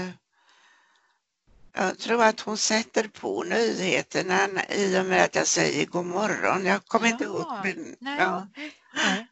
jag 1.73 1.99
tror 1.99 2.23
att 2.23 2.39
hon 2.39 2.57
sätter 2.57 3.07
på 3.07 3.43
nyheterna 3.43 4.47
i 4.69 4.99
och 4.99 5.05
med 5.05 5.23
att 5.23 5.35
jag 5.35 5.47
säger 5.47 5.85
god 5.85 6.05
morgon. 6.05 6.65
Jag 6.65 6.85
kommer 6.85 7.07
inte 7.07 7.23
ihåg. 7.23 7.45
Men, 7.63 7.95
nej. 7.99 8.27
Nej. 8.95 9.27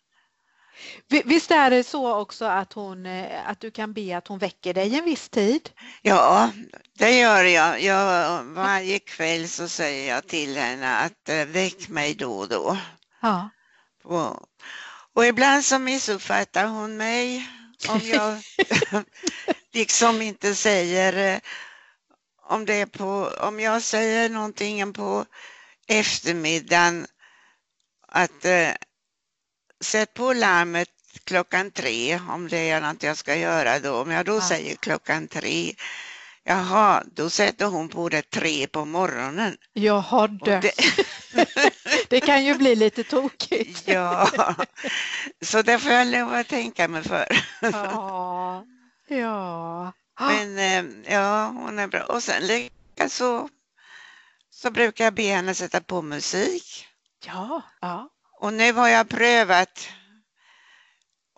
Vi- 1.08 1.24
Visst 1.26 1.52
är 1.52 1.70
det 1.70 1.84
så 1.84 2.14
också 2.16 2.46
att, 2.46 2.74
hon, 2.74 3.06
eh, 3.06 3.50
att 3.50 3.60
du 3.60 3.72
kan 3.72 3.94
be 3.94 4.18
att 4.18 4.28
hon 4.28 4.40
väcker 4.40 4.74
dig 4.74 4.96
en 4.98 5.06
viss 5.06 5.30
tid? 5.30 5.70
ja, 6.02 6.52
det 6.98 7.20
gör 7.20 7.44
jag. 7.44 7.82
jag. 7.82 8.44
Varje 8.44 9.00
kväll 9.00 9.50
så 9.50 9.68
säger 9.68 10.14
jag 10.16 10.28
till 10.28 10.58
henne 10.58 10.96
att 10.98 11.30
eh, 11.30 11.46
väck 11.46 11.88
mig 11.90 12.14
då 12.16 12.32
och 12.34 12.50
då. 12.50 12.78
Ja. 13.22 13.50
Och, 14.04 14.40
och 15.14 15.26
ibland 15.26 15.66
så 15.66 15.80
missuppfattar 15.80 16.66
hon 16.68 16.98
mig 16.98 17.50
om 17.90 18.00
jag 18.04 18.42
liksom 19.74 20.22
inte 20.22 20.56
säger 20.56 21.34
eh, 21.36 21.40
om 22.46 22.66
det 22.66 22.74
är 22.74 22.86
på, 22.86 23.32
om 23.42 23.60
jag 23.60 23.82
säger 23.82 24.30
någonting 24.30 24.94
på 24.94 25.26
eftermiddagen 25.88 27.08
att 28.08 28.46
eh, 28.46 28.70
sätt 29.82 30.14
på 30.14 30.34
larmet 30.34 30.90
klockan 31.24 31.72
tre 31.72 32.20
om 32.30 32.48
det 32.48 32.70
är 32.70 32.82
något 32.82 33.04
jag 33.04 33.18
ska 33.18 33.36
göra 33.36 33.80
då. 33.80 34.02
Om 34.02 34.12
jag 34.12 34.26
då 34.26 34.36
Ja. 34.36 34.42
säger 34.42 34.76
klockan 34.76 35.28
tre, 35.28 35.74
jaha, 36.44 37.04
då 37.16 37.30
sätter 37.30 37.66
hon 37.66 37.90
på 37.90 38.10
det 38.10 38.30
tre 38.30 38.68
på 38.68 38.86
morgonen. 38.86 39.58
Jag 39.74 40.00
har 40.00 40.24
Och 40.42 40.48
dött. 40.48 40.62
det, 40.62 40.74
Det 42.10 42.20
kan 42.22 42.46
ju 42.46 42.54
bli 42.58 42.76
lite 42.76 43.04
tokigt. 43.04 43.82
ja, 43.88 44.30
så 45.42 45.62
det 45.62 45.80
får 45.80 45.92
jag 45.92 46.08
lov 46.08 46.34
att 46.34 46.48
tänka 46.48 46.88
mig 46.88 47.04
för. 47.04 47.28
Ja. 47.62 48.66
Ja. 49.08 49.92
Men 50.20 50.58
eh, 50.58 51.14
ja, 51.14 51.48
hon 51.48 51.80
är 51.80 51.88
bra. 51.88 52.04
Och 52.04 52.24
sen 52.24 52.48
likaså 52.48 53.50
så 54.50 54.72
brukar 54.72 55.04
jag 55.04 55.14
be 55.14 55.24
henne 55.24 55.56
sätta 55.56 55.82
på 55.82 56.02
musik. 56.02 56.88
Ja. 57.26 57.62
Ja. 57.82 58.10
Och 58.40 58.54
nu 58.54 58.74
har 58.74 58.88
jag 58.88 59.10
prövat 59.10 59.88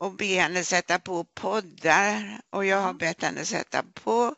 att 0.07 0.17
be 0.17 0.25
henne 0.25 0.63
sätta 0.63 0.99
på 0.99 1.23
poddar 1.23 2.41
och 2.49 2.65
jag 2.65 2.81
har 2.81 2.93
bett 2.93 3.23
henne 3.23 3.45
sätta 3.45 3.83
på 3.93 4.35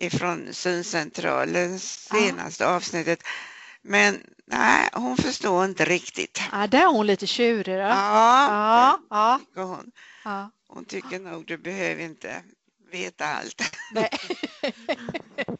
ifrån 0.00 0.48
Syncentralens 0.52 2.08
Ja. 2.12 2.16
senaste 2.20 2.66
avsnittet. 2.68 3.22
Men 3.82 4.22
nej, 4.46 4.88
hon 4.92 5.16
förstår 5.16 5.64
inte 5.64 5.84
riktigt. 5.84 6.42
Ja, 6.52 6.66
där 6.66 6.82
är 6.82 6.86
hon 6.86 7.06
lite 7.06 7.26
tjurig 7.26 7.76
då. 7.76 7.80
Ja, 7.82 8.98
Ja, 9.10 9.40
ja, 9.54 9.62
hon. 9.64 9.90
ja. 10.24 10.50
hon 10.68 10.84
tycker 10.84 11.18
nog 11.18 11.46
du 11.46 11.56
behöver 11.58 12.02
inte 12.02 12.42
veta 12.92 13.26
allt. 13.26 13.62
Nej. 13.92 14.10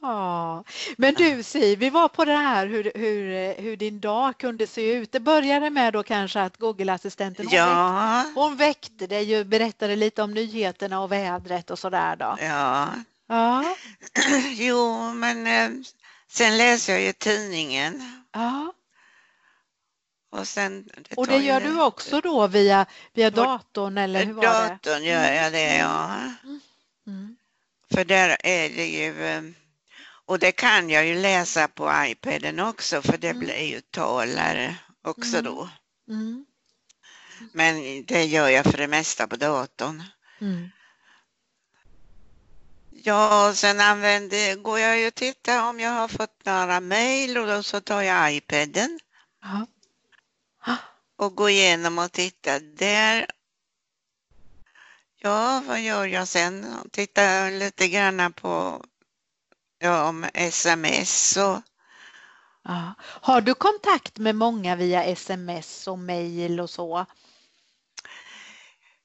Ja, 0.00 0.64
men 0.96 1.14
du 1.14 1.42
Siv, 1.42 1.78
vi 1.78 1.90
var 1.90 2.08
på 2.08 2.24
det 2.24 2.36
här 2.36 2.66
hur, 2.66 2.92
hur, 2.94 3.54
hur 3.62 3.76
din 3.76 4.00
dag 4.00 4.38
kunde 4.38 4.66
se 4.66 4.92
ut. 4.92 5.12
Det 5.12 5.20
började 5.20 5.70
med 5.70 5.92
då 5.92 6.02
kanske 6.02 6.40
att 6.40 6.56
Google-assistenten 6.56 7.46
hon, 7.46 7.52
väckte, 7.52 7.70
Ja, 7.70 8.24
hon 8.34 8.56
väckte 8.56 9.06
dig 9.06 9.40
och 9.40 9.46
berättade 9.46 9.96
lite 9.96 10.22
om 10.22 10.34
nyheterna 10.34 11.00
och 11.00 11.12
vädret 11.12 11.70
och 11.70 11.78
sådär 11.78 12.16
då. 12.16 12.36
ja. 12.40 12.88
Ja, 13.26 13.74
Jo, 14.54 15.12
men 15.12 15.46
eh, 15.46 15.70
sen 16.28 16.56
läser 16.56 16.92
jag 16.92 17.02
ju 17.02 17.12
tidningen 17.12 18.22
ja. 18.32 18.72
och 20.30 20.48
sen... 20.48 20.88
Och 21.16 21.28
tar 21.28 21.38
det 21.38 21.44
gör 21.44 21.60
du 21.60 21.82
också 21.82 22.20
då 22.20 22.46
via, 22.46 22.86
via 23.12 23.30
datorn 23.30 23.98
eller 23.98 24.24
hur 24.24 24.32
var 24.32 24.42
det? 24.42 24.68
Datorn 24.68 25.04
gör 25.04 25.32
jag 25.32 25.52
det, 25.52 25.76
ja. 25.76 26.20
Mm. 27.06 27.36
För 27.94 28.04
där 28.04 28.36
är 28.44 28.68
det 28.68 28.86
ju... 28.86 29.24
eh, 29.26 29.42
Och 30.26 30.38
det 30.38 30.52
kan 30.52 30.90
jag 30.90 31.06
ju 31.06 31.14
läsa 31.22 31.68
på 31.68 31.92
iPaden 32.06 32.60
också 32.60 33.02
för 33.02 33.18
det 33.18 33.28
Mm. 33.30 33.40
blir 33.40 33.62
ju 33.66 33.80
talare 33.80 34.76
också 35.02 35.38
Mm. 35.38 35.44
då. 35.44 35.68
Mm. 36.08 36.46
Men 37.52 38.04
det 38.04 38.24
gör 38.24 38.48
jag 38.48 38.64
för 38.64 38.78
det 38.78 38.88
mesta 38.88 39.26
på 39.26 39.36
datorn. 39.36 40.02
Mm. 40.40 40.70
Ja, 42.90 43.52
sen 43.54 43.80
använder, 43.80 44.54
går 44.56 44.78
jag 44.78 44.98
ju 44.98 45.06
och 45.06 45.14
tittar 45.14 45.68
om 45.68 45.80
jag 45.80 45.90
har 45.90 46.08
fått 46.08 46.44
några 46.44 46.80
mejl 46.80 47.38
och 47.38 47.46
då 47.46 47.62
så 47.62 47.80
tar 47.80 48.02
jag 48.02 48.34
iPaden 48.34 49.00
Ja. 49.42 49.66
Ah, 50.66 50.76
och 51.16 51.34
går 51.34 51.50
igenom 51.50 51.98
och 51.98 52.12
tittar 52.12 52.60
där. 52.60 53.26
Ja, 55.24 55.62
vad 55.66 55.80
gör 55.80 56.06
jag 56.06 56.28
sen? 56.28 56.66
Tittar 56.92 57.50
lite 57.50 57.88
grann 57.88 58.32
på 58.32 58.84
ja, 59.78 60.08
om 60.08 60.26
sms 60.34 61.36
och 61.36 61.62
Ja. 62.64 62.94
Har 63.00 63.40
du 63.40 63.54
kontakt 63.54 64.18
med 64.18 64.36
många 64.36 64.76
via 64.76 65.04
sms 65.04 65.86
och 65.88 65.98
mejl 65.98 66.60
och 66.60 66.70
så? 66.70 67.06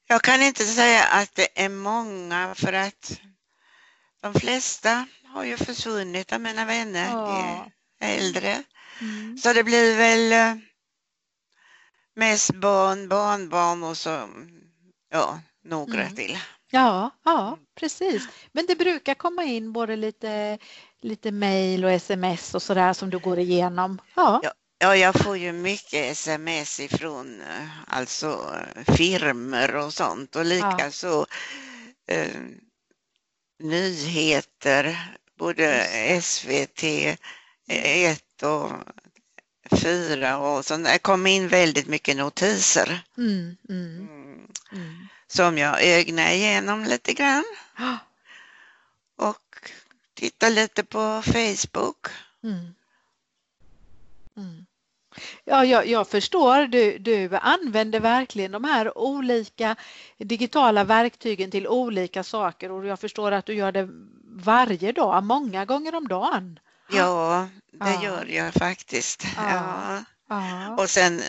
jag 0.07 0.21
kan 0.21 0.41
inte 0.41 0.65
säga 0.65 1.03
att 1.05 1.35
det 1.35 1.65
är 1.65 1.69
många 1.69 2.55
för 2.55 2.73
att 2.73 3.19
de 4.21 4.33
flesta 4.33 5.07
har 5.25 5.43
ju 5.43 5.57
försvunnit 5.57 6.33
av 6.33 6.41
mina 6.41 6.65
vänner, 6.65 7.11
Ja. 7.11 7.65
är 7.99 8.17
äldre. 8.17 8.63
Mm. 9.01 9.37
Så 9.37 9.53
det 9.53 9.63
blir 9.63 9.97
väl 9.97 10.31
eh, 10.31 10.63
mest 12.15 12.55
barn, 12.55 13.09
barnbarn 13.09 13.83
och 13.83 13.97
så 13.97 14.29
ja, 15.09 15.39
några 15.63 16.01
Mm. 16.01 16.15
till. 16.15 16.37
Ja, 16.71 17.11
ja, 17.25 17.57
precis. 17.75 18.27
Men 18.51 18.65
det 18.65 18.75
brukar 18.75 19.13
komma 19.13 19.43
in 19.43 19.73
både 19.73 19.95
lite, 19.95 20.57
lite 21.01 21.31
mejl 21.31 21.85
och 21.85 21.91
sms 21.91 22.55
och 22.55 22.63
sådär 22.63 22.93
som 22.93 23.09
du 23.09 23.19
går 23.19 23.39
igenom. 23.39 24.01
Ja, 24.15 24.39
Ja. 24.43 24.53
Ja, 24.81 24.95
jag 24.95 25.15
får 25.15 25.37
ju 25.37 25.51
mycket 25.51 26.11
sms 26.11 26.79
ifrån 26.79 27.41
eh, 27.41 27.67
alltså 27.87 28.55
firmer 28.87 29.75
och 29.75 29.93
sånt 29.93 30.35
och 30.35 30.45
likaså 30.45 31.25
eh, 32.07 32.27
nyheter, 33.59 34.97
både 35.37 35.85
SVT 36.21 36.83
1 37.67 38.43
och 38.43 38.71
4 39.79 40.37
och 40.37 40.65
så 40.65 40.77
det 40.77 40.99
kom 40.99 41.27
in 41.27 41.47
väldigt 41.47 41.87
mycket 41.87 42.17
notiser 42.17 43.03
mm, 43.17 43.57
mm, 43.69 43.97
mm, 43.97 44.47
mm. 44.71 45.07
Som 45.31 45.57
jag 45.57 45.83
ögnar 45.83 46.31
igenom 46.31 46.83
lite 46.83 47.13
grann 47.13 47.43
och 49.17 49.71
tittar 50.13 50.49
lite 50.49 50.83
på 50.83 51.21
Facebook. 51.25 52.07
Mm. 52.43 52.73
Mm. 54.37 54.65
Ja, 55.45 55.65
jag, 55.65 55.87
jag 55.87 56.07
förstår. 56.07 56.67
Du, 56.67 56.97
du 56.97 57.35
använder 57.37 57.99
verkligen 57.99 58.51
de 58.51 58.63
här 58.63 58.97
olika 58.97 59.75
digitala 60.17 60.83
verktygen 60.83 61.51
till 61.51 61.67
olika 61.67 62.23
saker 62.23 62.71
och 62.71 62.85
jag 62.85 62.99
förstår 62.99 63.31
att 63.31 63.45
du 63.45 63.53
gör 63.53 63.71
det 63.71 63.89
varje 64.25 64.91
dag, 64.91 65.23
många 65.23 65.65
gånger 65.65 65.95
om 65.95 66.07
dagen. 66.07 66.59
Ja, 66.91 67.47
det 67.71 67.77
Ja. 67.93 68.03
gör 68.03 68.25
jag 68.25 68.53
faktiskt. 68.53 69.23
Ja. 69.37 70.03
Ja, 70.29 70.75
Och 70.77 70.89
sen 70.89 71.21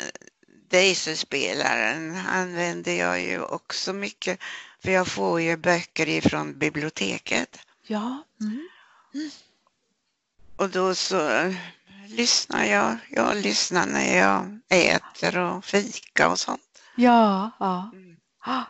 Daisy-spelaren 0.71 2.17
använder 2.17 2.93
jag 2.93 3.23
ju 3.23 3.43
också 3.43 3.93
mycket 3.93 4.41
för 4.83 4.91
jag 4.91 5.07
får 5.07 5.41
ju 5.41 5.57
böcker 5.57 6.09
ifrån 6.09 6.59
biblioteket 6.59 7.59
ja. 7.87 8.25
Mm. 8.41 8.69
och 10.57 10.71
då 10.71 10.95
så 10.95 11.53
lyssnar 12.07 12.65
jag. 12.65 12.97
Jag 13.09 13.37
lyssnar 13.37 13.87
när 13.87 14.17
jag 14.19 14.61
äter 14.69 15.39
och 15.39 15.65
fika 15.65 16.31
och 16.31 16.39
sånt. 16.39 16.83
ja, 16.97 17.51
ja. 17.59 17.91
Mm. 17.93 18.17
Ah, 18.41 18.65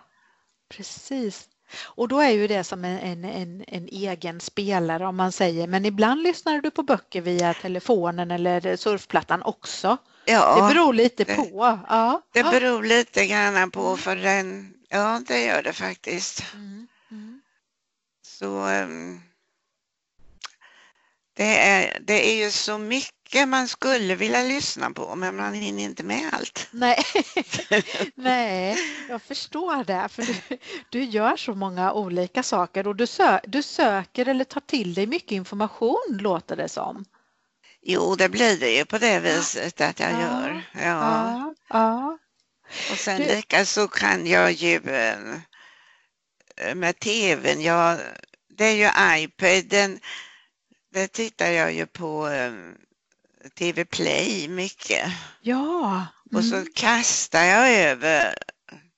precis. 0.68 1.48
Och 1.82 2.08
då 2.08 2.20
är 2.20 2.30
ju 2.30 2.46
det 2.46 2.64
som 2.64 2.84
en, 2.84 2.98
en, 2.98 3.24
en, 3.24 3.64
en 3.68 3.88
egen 3.88 4.40
spelare 4.40 5.06
om 5.06 5.16
man 5.16 5.32
säger, 5.32 5.66
men 5.66 5.84
ibland 5.84 6.22
lyssnar 6.22 6.60
du 6.60 6.70
på 6.70 6.82
böcker 6.82 7.20
via 7.20 7.54
telefonen 7.54 8.30
eller 8.30 8.76
surfplattan 8.76 9.42
också. 9.42 9.98
Det 10.24 10.32
Ja, 10.32 10.68
beror 10.74 10.92
lite 10.94 11.24
det- 11.24 11.36
på. 11.36 11.80
Ja. 11.88 12.22
det 12.32 12.42
beror 12.42 12.82
lite 12.82 13.26
grann 13.26 13.70
på 13.70 13.96
för 13.96 14.16
den, 14.16 14.74
ja 14.88 15.20
det 15.26 15.44
gör 15.44 15.62
det 15.62 15.72
faktiskt. 15.72 16.44
Mm, 16.54 16.86
mm. 17.10 17.40
Så 18.22 18.56
ehm, 18.60 19.20
det 21.36 21.58
är, 21.58 21.98
det 22.00 22.30
är 22.32 22.44
ju 22.44 22.50
så 22.50 22.78
mycket 22.78 23.48
man 23.48 23.68
skulle 23.68 24.14
vilja 24.14 24.42
lyssna 24.42 24.90
på 24.90 25.14
men 25.14 25.36
man 25.36 25.54
hinner 25.54 25.82
inte 25.82 26.02
med 26.02 26.30
allt. 26.32 26.68
Nej. 26.70 26.98
Nej, 28.14 28.76
jag 29.08 29.22
förstår 29.22 29.84
det. 29.84 30.08
För 30.08 30.22
du, 30.22 30.58
du 30.90 31.04
gör 31.04 31.36
så 31.36 31.54
många 31.54 31.92
olika 31.92 32.42
saker 32.42 32.86
och 32.86 32.96
du, 32.96 33.06
sö, 33.06 33.40
du 33.46 33.62
söker 33.62 34.28
eller 34.28 34.44
tar 34.44 34.60
till 34.60 34.94
dig 34.94 35.06
mycket 35.06 35.32
information 35.32 36.00
låter 36.08 36.56
det 36.56 36.68
som. 36.68 37.04
Jo, 37.82 38.14
det 38.16 38.28
blir 38.28 38.56
det 38.60 38.70
ju 38.76 38.84
på 38.84 38.98
det 38.98 39.20
viset 39.20 39.80
att 39.80 40.00
jag 40.00 40.12
Ja. 40.12 40.20
gör. 40.20 40.62
Ja. 40.72 41.54
Ja. 41.68 42.18
Och 42.92 42.98
sen 42.98 43.20
Du- 43.20 43.26
lika 43.26 43.64
så 43.64 43.88
kan 43.88 44.26
jag 44.26 44.52
ju 44.52 44.76
eh, 44.76 45.18
med 46.74 46.98
tvn, 47.00 47.60
jag, 47.62 47.98
det 48.48 48.64
är 48.64 48.74
ju 48.74 49.22
iPaden, 49.24 50.00
det 50.92 51.08
tittar 51.08 51.50
jag 51.50 51.72
ju 51.72 51.86
på 51.86 52.28
eh, 52.28 52.52
TV 53.58 53.84
Play 53.84 54.48
mycket. 54.48 55.10
ja. 55.40 56.06
Och 56.34 56.44
så 56.44 56.54
mm, 56.56 56.68
kastar 56.74 57.42
jag 57.44 57.70
över 57.72 58.34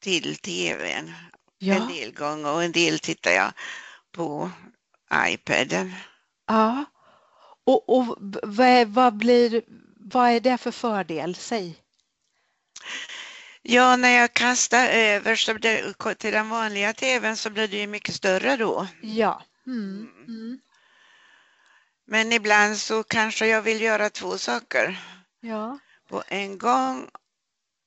till 0.01 0.37
tvn 0.37 1.09
en 1.09 1.15
ja. 1.59 1.79
del 1.87 2.13
gånger 2.15 2.51
och 2.53 2.65
en 2.65 2.73
del 2.73 2.99
tittar 2.99 3.31
jag 3.31 3.53
på 4.13 4.51
iPaden. 5.29 5.95
Ja. 6.49 6.85
Och, 7.65 7.89
och 7.89 8.17
vad, 8.43 8.67
är, 8.67 8.85
vad, 8.87 9.17
blir, 9.17 9.63
vad 9.97 10.31
är 10.31 10.41
det 10.41 10.59
för 10.59 10.71
fördel? 10.71 11.35
Säg. 11.35 11.83
Ja, 13.63 13.97
när 13.97 14.11
jag 14.11 14.35
kastar 14.35 14.89
över 14.89 15.37
så 15.37 15.53
det, 15.53 15.95
till 16.19 16.33
den 16.33 16.49
vanliga 16.49 16.93
tvn 16.93 17.37
så 17.37 17.51
blir 17.51 17.69
det 17.69 17.77
ju 17.77 17.87
mycket 17.87 18.15
större 18.15 18.57
då. 18.57 18.87
Ja. 19.03 19.43
Mm, 19.67 20.09
mm, 20.27 20.61
Men 22.07 22.33
ibland 22.33 22.79
så 22.79 23.03
kanske 23.03 23.47
jag 23.47 23.63
vill 23.63 23.81
göra 23.81 24.11
två 24.11 24.39
saker 24.39 25.01
ja. 25.41 25.79
på 26.09 26.23
en 26.29 26.59
gång 26.59 27.09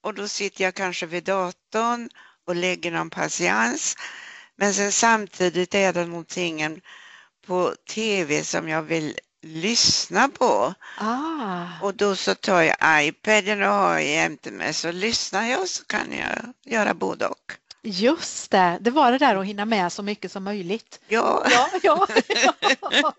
och 0.01 0.13
då 0.13 0.27
sitter 0.27 0.63
jag 0.63 0.75
kanske 0.75 1.05
vid 1.05 1.23
datorn 1.23 2.09
och 2.45 2.55
lägger 2.55 2.91
någon 2.91 3.09
patiens. 3.09 3.95
Men 4.55 4.73
sen 4.73 4.91
samtidigt 4.91 5.75
är 5.75 5.93
det 5.93 6.05
någonting 6.05 6.81
på 7.47 7.75
tv 7.89 8.43
som 8.43 8.69
jag 8.69 8.81
vill 8.81 9.19
lyssna 9.45 10.27
på 10.29 10.73
Ah. 10.97 11.63
och 11.81 11.95
då 11.95 12.15
så 12.15 12.35
tar 12.35 12.61
jag 12.61 13.05
iPaden 13.07 13.61
och 13.63 13.67
har 13.69 13.99
jämte 13.99 14.51
mig 14.51 14.73
så 14.73 14.91
lyssnar 14.91 15.45
jag 15.45 15.67
så 15.69 15.83
kan 15.85 16.11
jag 16.11 16.53
göra 16.73 16.93
både 16.93 17.27
och. 17.27 17.53
Just 17.81 18.51
det, 18.51 18.77
det 18.81 18.91
var 18.91 19.11
det 19.11 19.17
där 19.17 19.35
att 19.35 19.45
hinna 19.45 19.65
med 19.65 19.91
så 19.93 20.03
mycket 20.03 20.31
som 20.31 20.43
möjligt. 20.43 20.99
Ja, 21.07 21.45
Ja, 21.51 21.69
ja. 21.83 22.07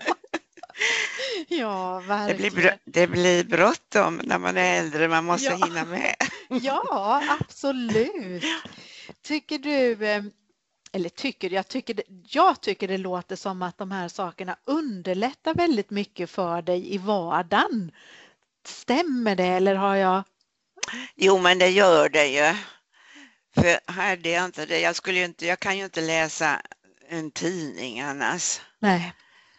ja, 1.48 2.02
det 2.28 2.34
blir, 2.34 2.50
verkligen. 2.50 2.52
br- 2.52 2.78
det 2.84 3.06
blir 3.06 3.44
bråttom 3.44 4.20
när 4.24 4.38
man 4.38 4.56
är 4.56 4.78
äldre, 4.78 5.08
man 5.08 5.24
måste 5.24 5.46
Ja. 5.60 5.66
hinna 5.66 5.84
med. 5.84 6.14
Ja, 6.62 7.22
absolut. 7.40 8.44
Tycker 9.22 9.58
du, 9.58 10.06
eh, 10.06 10.22
eller 10.96 11.08
tycker, 11.08 11.50
jag 11.50 11.68
tycker, 11.68 12.02
jag 12.28 12.60
tycker 12.60 12.88
det 12.88 12.98
låter 12.98 13.36
som 13.36 13.62
att 13.62 13.78
de 13.78 13.90
här 13.90 14.08
sakerna 14.08 14.56
underlättar 14.64 15.54
väldigt 15.54 15.90
mycket 15.90 16.30
för 16.30 16.62
dig 16.62 16.94
i 16.94 16.98
vardagen. 16.98 17.90
Stämmer 18.66 19.36
det 19.36 19.44
eller 19.44 19.74
har 19.74 19.96
jag? 19.96 20.22
Jo, 21.14 21.38
men 21.38 21.58
det 21.58 21.68
gör 21.68 22.08
det 22.08 22.26
ju. 22.26 22.54
För 23.54 23.92
hade 23.92 24.28
jag 24.28 24.44
inte 24.44 24.66
det, 24.66 24.80
jag 24.80 24.96
skulle 24.96 25.24
inte, 25.24 25.46
jag 25.46 25.60
kan 25.60 25.78
ju 25.78 25.84
inte 25.84 26.00
läsa 26.00 26.62
en 27.08 27.30
tidning 27.30 28.00
annars. 28.00 28.60
Nej. 28.78 29.12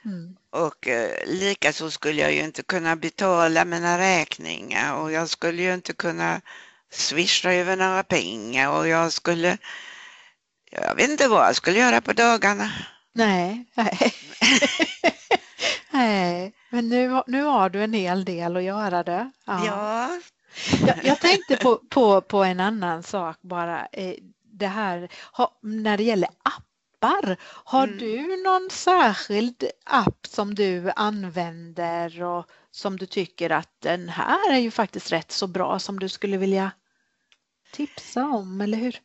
Mm. 0.06 0.38
Och 0.50 0.88
eh, 0.88 1.26
likaså 1.26 1.92
skulle 1.92 2.22
jag 2.22 2.34
ju 2.34 2.44
inte 2.44 2.64
kunna 2.64 2.96
betala 2.96 3.66
mina 3.66 4.00
räkningar 4.00 4.96
och 4.96 5.12
jag 5.12 5.30
skulle 5.30 5.62
ju 5.62 5.74
inte 5.74 5.94
kunna 5.94 6.42
swisha 6.92 7.54
över 7.54 7.76
några 7.76 8.04
pengar 8.04 8.70
och 8.72 8.88
jag 8.88 9.14
skulle, 9.14 9.58
jag 10.72 10.96
vet 10.96 11.10
inte 11.10 11.28
vad 11.28 11.48
jag 11.48 11.56
skulle 11.56 11.80
göra 11.80 12.02
på 12.02 12.14
dagarna. 12.14 12.72
Nej, 13.14 13.66
nej. 13.74 14.14
nej. 15.92 16.54
men 16.70 16.90
nu, 16.90 17.22
nu 17.28 17.44
har 17.44 17.70
du 17.70 17.84
en 17.84 17.94
hel 17.94 18.26
del 18.26 18.58
att 18.58 18.64
göra 18.64 19.04
det. 19.04 19.32
Ja. 19.46 19.66
ja. 19.66 20.20
Jag, 20.88 21.06
jag, 21.06 21.20
tänkte 21.20 21.58
på, 21.58 21.82
på, 21.90 22.22
på 22.22 22.44
en 22.44 22.60
annan 22.60 23.04
sak 23.04 23.38
bara. 23.42 23.86
Eh, 23.86 24.14
det 24.44 24.68
här 24.68 25.10
när 25.62 25.98
det 25.98 26.04
gäller 26.04 26.30
appar. 26.44 27.38
Har 27.44 27.84
mm. 27.84 27.98
du 27.98 28.44
någon 28.44 28.70
särskild 28.72 29.64
app 29.86 30.28
som 30.28 30.56
du 30.56 30.92
använder 30.96 32.24
och 32.24 32.46
som 32.72 32.98
du 32.98 33.06
tycker 33.06 33.50
att 33.50 33.70
den 33.80 34.10
här 34.10 34.54
är 34.54 34.58
ju 34.58 34.72
faktiskt 34.72 35.12
rätt 35.12 35.32
så 35.32 35.48
bra 35.48 35.80
som 35.80 36.00
du 36.00 36.10
skulle 36.10 36.38
vilja 36.38 36.72
tipsa 37.72 38.26
om, 38.26 38.62
eller 38.62 38.78
hur? 38.78 39.00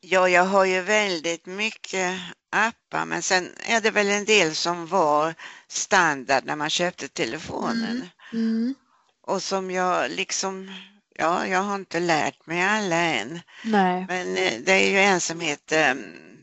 Ja, 0.00 0.28
jag 0.28 0.44
har 0.44 0.64
ju 0.64 0.80
väldigt 0.80 1.46
mycket 1.46 2.20
appar 2.50 3.04
men 3.04 3.22
sen 3.22 3.48
är 3.58 3.80
det 3.80 3.90
väl 3.90 4.08
en 4.08 4.24
del 4.24 4.54
som 4.54 4.86
var 4.86 5.34
standard 5.68 6.44
när 6.44 6.56
man 6.56 6.70
köpte 6.70 7.08
telefonen. 7.08 7.84
Mm. 7.84 8.08
Mm. 8.32 8.74
Och 9.22 9.42
som 9.42 9.70
jag 9.70 10.10
liksom, 10.10 10.72
ja, 11.14 11.46
jag 11.46 11.62
har 11.62 11.74
inte 11.74 12.00
lärt 12.00 12.46
mig 12.46 12.62
alla 12.62 12.96
än. 12.96 13.40
Nej. 13.64 14.06
Men 14.08 14.36
eh, 14.36 14.52
det 14.64 14.72
är 14.72 14.90
ju 14.90 14.98
en 14.98 15.20
som 15.20 15.40
heter, 15.40 15.90
mm, 15.90 16.38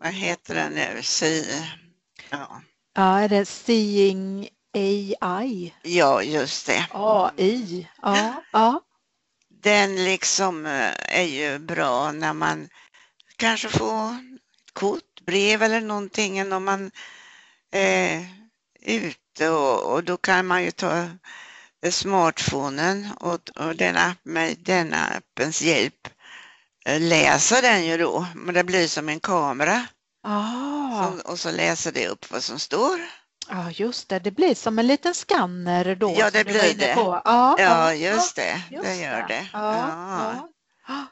vad 0.00 0.12
heter 0.12 0.54
den 0.54 0.72
nu, 0.72 1.02
si, 1.02 1.46
ja. 2.30 2.62
Ja, 2.94 3.20
är 3.20 3.28
det 3.28 3.46
Seeing 3.46 4.48
AI? 4.74 5.74
Ja, 5.82 6.22
just 6.22 6.66
det. 6.66 6.86
AI, 6.92 7.88
ja. 8.02 8.42
ja 8.52 8.80
den 9.62 10.04
liksom 10.04 10.66
eh, 10.66 10.92
är 11.08 11.22
ju 11.22 11.58
bra 11.58 12.12
när 12.12 12.32
man 12.32 12.68
kanske 13.36 13.68
får 13.68 14.16
kort, 14.72 15.20
brev 15.26 15.62
eller 15.62 15.80
någonting 15.80 16.52
om 16.52 16.64
man 16.64 16.90
är 17.70 18.26
ute 18.82 19.48
och, 19.48 19.92
och 19.92 20.04
då 20.04 20.16
kan 20.16 20.46
man 20.46 20.64
ju 20.64 20.70
ta 20.70 21.08
smartphonen 21.90 23.08
och, 23.20 23.50
och 23.56 23.76
den 23.76 23.96
app, 23.96 24.18
med 24.22 24.56
den 24.58 24.94
appens 24.94 25.62
hjälp 25.62 26.08
eh, 26.86 27.00
läser 27.00 27.62
den 27.62 27.86
ju 27.86 27.96
då, 27.96 28.26
men 28.34 28.54
det 28.54 28.64
blir 28.64 28.88
som 28.88 29.08
en 29.08 29.20
kamera. 29.20 29.86
Ah. 30.22 31.12
Så, 31.12 31.30
och 31.30 31.38
så 31.38 31.50
läser 31.50 31.92
det 31.92 32.08
upp 32.08 32.30
vad 32.30 32.42
som 32.42 32.58
står. 32.58 33.00
Ja 33.48 33.70
just 33.70 34.08
det, 34.08 34.18
det 34.18 34.30
blir 34.30 34.54
som 34.54 34.78
en 34.78 34.86
liten 34.86 35.14
skanner 35.14 35.94
då. 35.94 36.14
Ja 36.18 36.30
det 36.30 36.44
blir 36.44 36.74
det. 36.74 36.94
Ja, 37.24 37.56
ja, 37.58 37.94
just 37.94 38.36
det, 38.36 38.62
just 38.70 38.84
det 38.84 38.96
gör 38.96 39.28
det. 39.28 39.48
Ja. 39.52 40.48
Ja. 40.88 41.06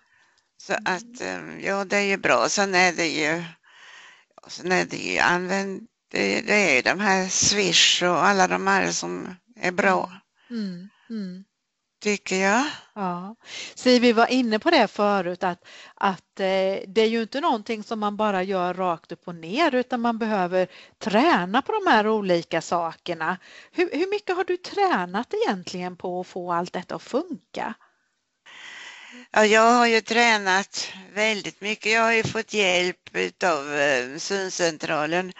Så 0.57 0.73
att 0.73 1.21
eh, 1.21 1.59
ja 1.61 1.85
det 1.85 1.97
är 1.97 2.05
ju 2.05 2.17
bra. 2.17 2.49
Sen 2.49 2.75
är 2.75 2.93
det 2.93 3.09
ju, 3.09 3.45
sen 4.49 4.73
är 4.73 4.85
det 4.85 4.97
ju 4.97 5.19
använd, 5.19 5.81
det, 6.11 6.41
det 6.41 6.79
är 6.79 6.83
de 6.83 7.01
här 7.01 7.29
Swish 7.29 8.03
och 8.03 8.25
alla 8.25 8.49
de 8.49 8.67
här 8.67 8.91
som 8.91 9.37
är 9.57 9.73
bra. 9.73 10.13
Mm. 10.51 10.89
Mm 11.11 11.45
tycker 12.01 12.37
jag. 12.37 12.65
Ja. 12.95 13.37
Siv, 13.75 14.03
vi 14.03 14.13
var 14.13 14.27
inne 14.27 14.59
på 14.59 14.71
det 14.71 14.89
förut 14.89 15.45
att, 15.45 15.65
att 15.95 16.41
eh, 16.41 16.79
det 16.87 16.99
är 17.01 17.09
ju 17.09 17.23
inte 17.23 17.41
någonting 17.41 17.83
som 17.83 18.01
man 18.01 18.17
bara 18.17 18.43
gör 18.43 18.75
rakt 18.75 19.13
upp 19.13 19.29
och 19.29 19.35
ner 19.35 19.75
utan 19.75 20.01
man 20.01 20.19
behöver 20.19 20.69
träna 20.99 21.63
på 21.63 21.73
de 21.73 21.91
här 21.91 22.09
olika 22.09 22.61
sakerna. 22.61 23.39
Hur, 23.73 23.91
hur 23.93 24.11
mycket 24.11 24.37
har 24.37 24.45
du 24.45 24.57
tränat 24.57 25.35
egentligen 25.35 25.97
på 25.97 26.21
att 26.21 26.27
få 26.27 26.53
allt 26.53 26.73
detta 26.73 26.95
att 26.95 27.03
funka? 27.03 27.75
Ja, 29.31 29.47
jag 29.47 29.73
har 29.73 29.87
ju 29.87 30.01
tränat 30.01 30.93
väldigt 31.15 31.61
mycket. 31.61 31.93
Jag 31.93 32.03
har 32.03 32.13
ju 32.13 32.23
fått 32.23 32.55
hjälp 32.55 33.17
av 33.45 33.75
eh, 33.75 34.17
syncentralen 34.17 35.33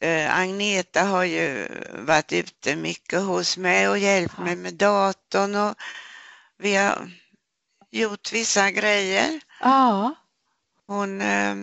Eh, 0.00 0.38
Agneta 0.38 1.02
har 1.02 1.24
ju 1.24 1.68
varit 1.92 2.32
ute 2.32 2.76
mycket 2.76 3.20
hos 3.22 3.56
mig 3.56 3.88
och 3.88 3.98
hjälpt 3.98 4.38
mig 4.38 4.56
med 4.56 4.74
datorn 4.74 5.54
och 5.54 5.74
vi 6.58 6.76
har 6.76 7.10
gjort 7.90 8.32
vissa 8.32 8.70
grejer. 8.70 9.40
Ja. 9.60 10.14
Hon 10.86 11.20
eh, 11.20 11.54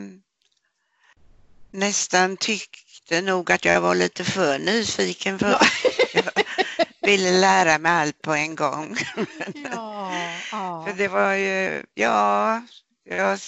nästan 1.72 2.38
tyckte 2.38 3.22
nog 3.22 3.52
att 3.52 3.66
jag 3.66 3.82
var 3.82 3.96
lite 3.96 4.24
för 4.24 4.60
nyfiken 4.60 5.40
för 5.40 5.58
jag 6.14 6.32
ville 7.02 7.32
lära 7.32 7.78
mig 7.78 7.92
allt 7.92 8.22
på 8.22 8.34
en 8.34 8.56
gång. 8.56 8.98
Ja, 9.74 10.12
ja. 10.52 10.86
För 10.86 10.94
det 10.94 11.08
var 11.08 11.34
ju, 11.34 11.84
ja, 11.94 12.62
jag 13.04 13.40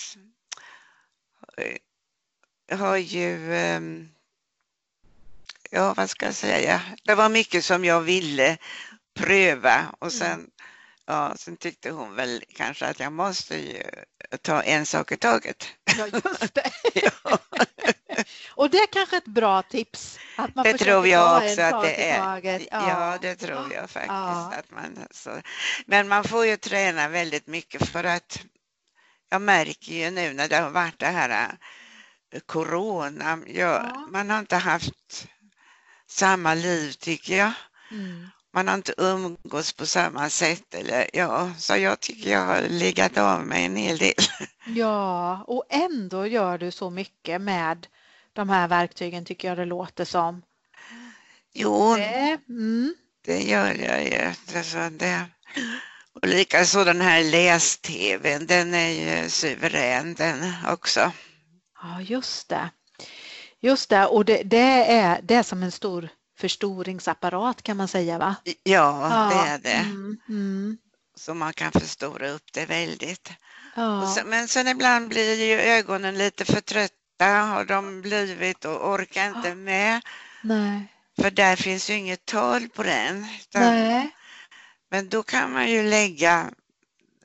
har 2.71 2.97
ju 2.97 3.54
um, 3.75 4.10
ja 5.69 5.93
vad 5.93 6.10
ska 6.10 6.25
jag 6.25 6.36
säga, 6.36 6.82
det 7.03 7.15
var 7.15 7.29
mycket 7.29 7.65
som 7.65 7.86
jag 7.86 8.01
ville 8.01 8.58
pröva 9.19 9.95
och 9.99 10.13
mm. 10.13 10.19
sen, 10.19 10.49
ja, 11.05 11.34
sen 11.36 11.58
tyckte 11.58 11.91
hon 11.91 12.15
väl 12.15 12.43
kanske 12.55 12.86
att 12.86 12.99
jag 12.99 13.13
måste 13.13 13.84
ta 14.41 14.62
en 14.62 14.86
sak 14.86 15.12
i 15.12 15.17
taget. 15.17 15.67
Ja, 15.97 16.08
just 16.08 16.53
det. 16.53 16.71
ja. 17.23 17.38
och 18.49 18.69
det 18.69 18.77
är 18.77 18.88
kanske 18.88 19.17
ett 19.17 19.25
bra 19.25 19.62
tips? 19.62 20.19
Att 20.38 20.55
man 20.55 20.63
det 20.63 20.77
tror 20.77 21.08
jag 21.08 21.43
också 21.43 21.62
att 21.62 21.84
det 21.84 22.10
är. 22.10 22.17
Ja. 22.43 22.60
ja. 22.71 23.17
det 23.21 23.36
tror 23.36 23.73
jag 23.73 23.89
faktiskt. 23.89 24.10
Ja. 24.10 24.53
Att 24.58 24.71
man, 24.71 25.08
så. 25.12 25.41
Men 25.86 26.08
man 26.08 26.23
får 26.23 26.45
ju 26.45 26.58
träna 26.58 27.08
väldigt 27.08 27.47
mycket 27.47 27.89
för 27.89 28.03
att 28.03 28.41
jag 29.29 29.41
märker 29.41 29.93
ju 29.93 30.12
nu 30.12 30.34
när 30.34 30.47
det 30.47 30.58
har 30.58 30.69
varit 30.69 30.99
det 30.99 31.05
här 31.05 31.58
eh, 32.34 32.39
corona, 32.45 33.39
ja, 33.47 34.08
man 34.12 34.29
har 34.29 34.39
inte 34.39 34.55
haft 34.55 35.27
samma 36.09 36.53
liv 36.53 36.91
tycker 36.91 37.37
jag. 37.37 37.51
Mm. 37.91 38.27
Man 38.53 38.67
har 38.67 38.75
inte 38.75 38.93
umgås 38.97 39.73
på 39.73 39.85
samma 39.85 40.29
sätt 40.29 40.73
eller 40.73 41.09
ja, 41.13 41.53
så 41.57 41.75
jag 41.77 41.99
tycker 41.99 42.31
jag 42.31 42.45
har 42.45 42.61
legat 42.61 43.17
av 43.17 43.45
mig 43.45 43.65
en 43.65 43.75
hel 43.75 43.97
del. 43.97 44.13
Ja, 44.65 45.43
och 45.47 45.65
ändå 45.69 46.27
gör 46.27 46.57
du 46.57 46.71
så 46.71 46.89
mycket 46.89 47.41
med 47.41 47.87
de 48.33 48.49
här 48.49 48.67
verktygen 48.67 49.25
tycker 49.25 49.47
jag 49.47 49.57
det 49.57 49.65
låter 49.65 50.05
som. 50.05 50.41
Jo, 51.53 51.95
det, 51.95 52.39
mm. 52.49 52.95
det 53.25 53.41
gör 53.41 53.73
jag 53.73 54.03
ju. 54.03 54.33
Alltså 54.57 54.89
det, 54.89 55.25
och 56.13 56.27
likaså 56.27 56.83
den 56.83 57.01
här 57.01 57.23
läs-tvn, 57.23 58.45
den 58.45 58.73
är 58.73 58.89
ju 58.89 59.29
suverän 59.29 60.13
den 60.13 60.53
också. 60.67 61.11
Ja, 61.81 62.01
just 62.01 62.49
det. 62.49 62.69
Just 63.61 63.89
det, 63.89 64.05
och 64.05 64.25
det, 64.25 64.43
det, 64.43 64.93
är, 64.93 65.21
det 65.23 65.35
är 65.35 65.43
som 65.43 65.63
en 65.63 65.71
stor 65.71 66.09
förstoringsapparat 66.37 67.61
kan 67.63 67.77
man 67.77 67.87
säga 67.87 68.17
va? 68.17 68.35
Ja, 68.43 68.53
ja. 68.63 69.29
det 69.29 69.49
är 69.49 69.57
det. 69.57 69.89
Mm, 69.89 70.17
mm. 70.29 70.77
Så 71.15 71.33
man 71.33 71.53
kan 71.53 71.71
förstora 71.71 72.29
upp 72.29 72.53
det 72.53 72.65
väldigt. 72.65 73.31
Ja. 73.75 74.13
Sen, 74.15 74.29
men 74.29 74.47
sen 74.47 74.67
ibland 74.67 75.09
blir 75.09 75.43
ju 75.43 75.59
ögonen 75.59 76.17
lite 76.17 76.45
för 76.45 76.61
trötta 76.61 77.25
har 77.25 77.65
de 77.65 78.01
blivit 78.01 78.65
och 78.65 78.89
orkar 78.89 79.27
inte 79.27 79.55
med. 79.55 80.01
Nej. 80.43 80.93
För 81.21 81.31
där 81.31 81.55
finns 81.55 81.89
ju 81.89 81.93
inget 81.93 82.25
tal 82.25 82.69
på 82.69 82.83
den. 82.83 83.25
Utan, 83.39 83.61
Nej. 83.61 84.09
Men 84.91 85.09
då 85.09 85.23
kan 85.23 85.53
man 85.53 85.71
ju 85.71 85.89
lägga, 85.89 86.51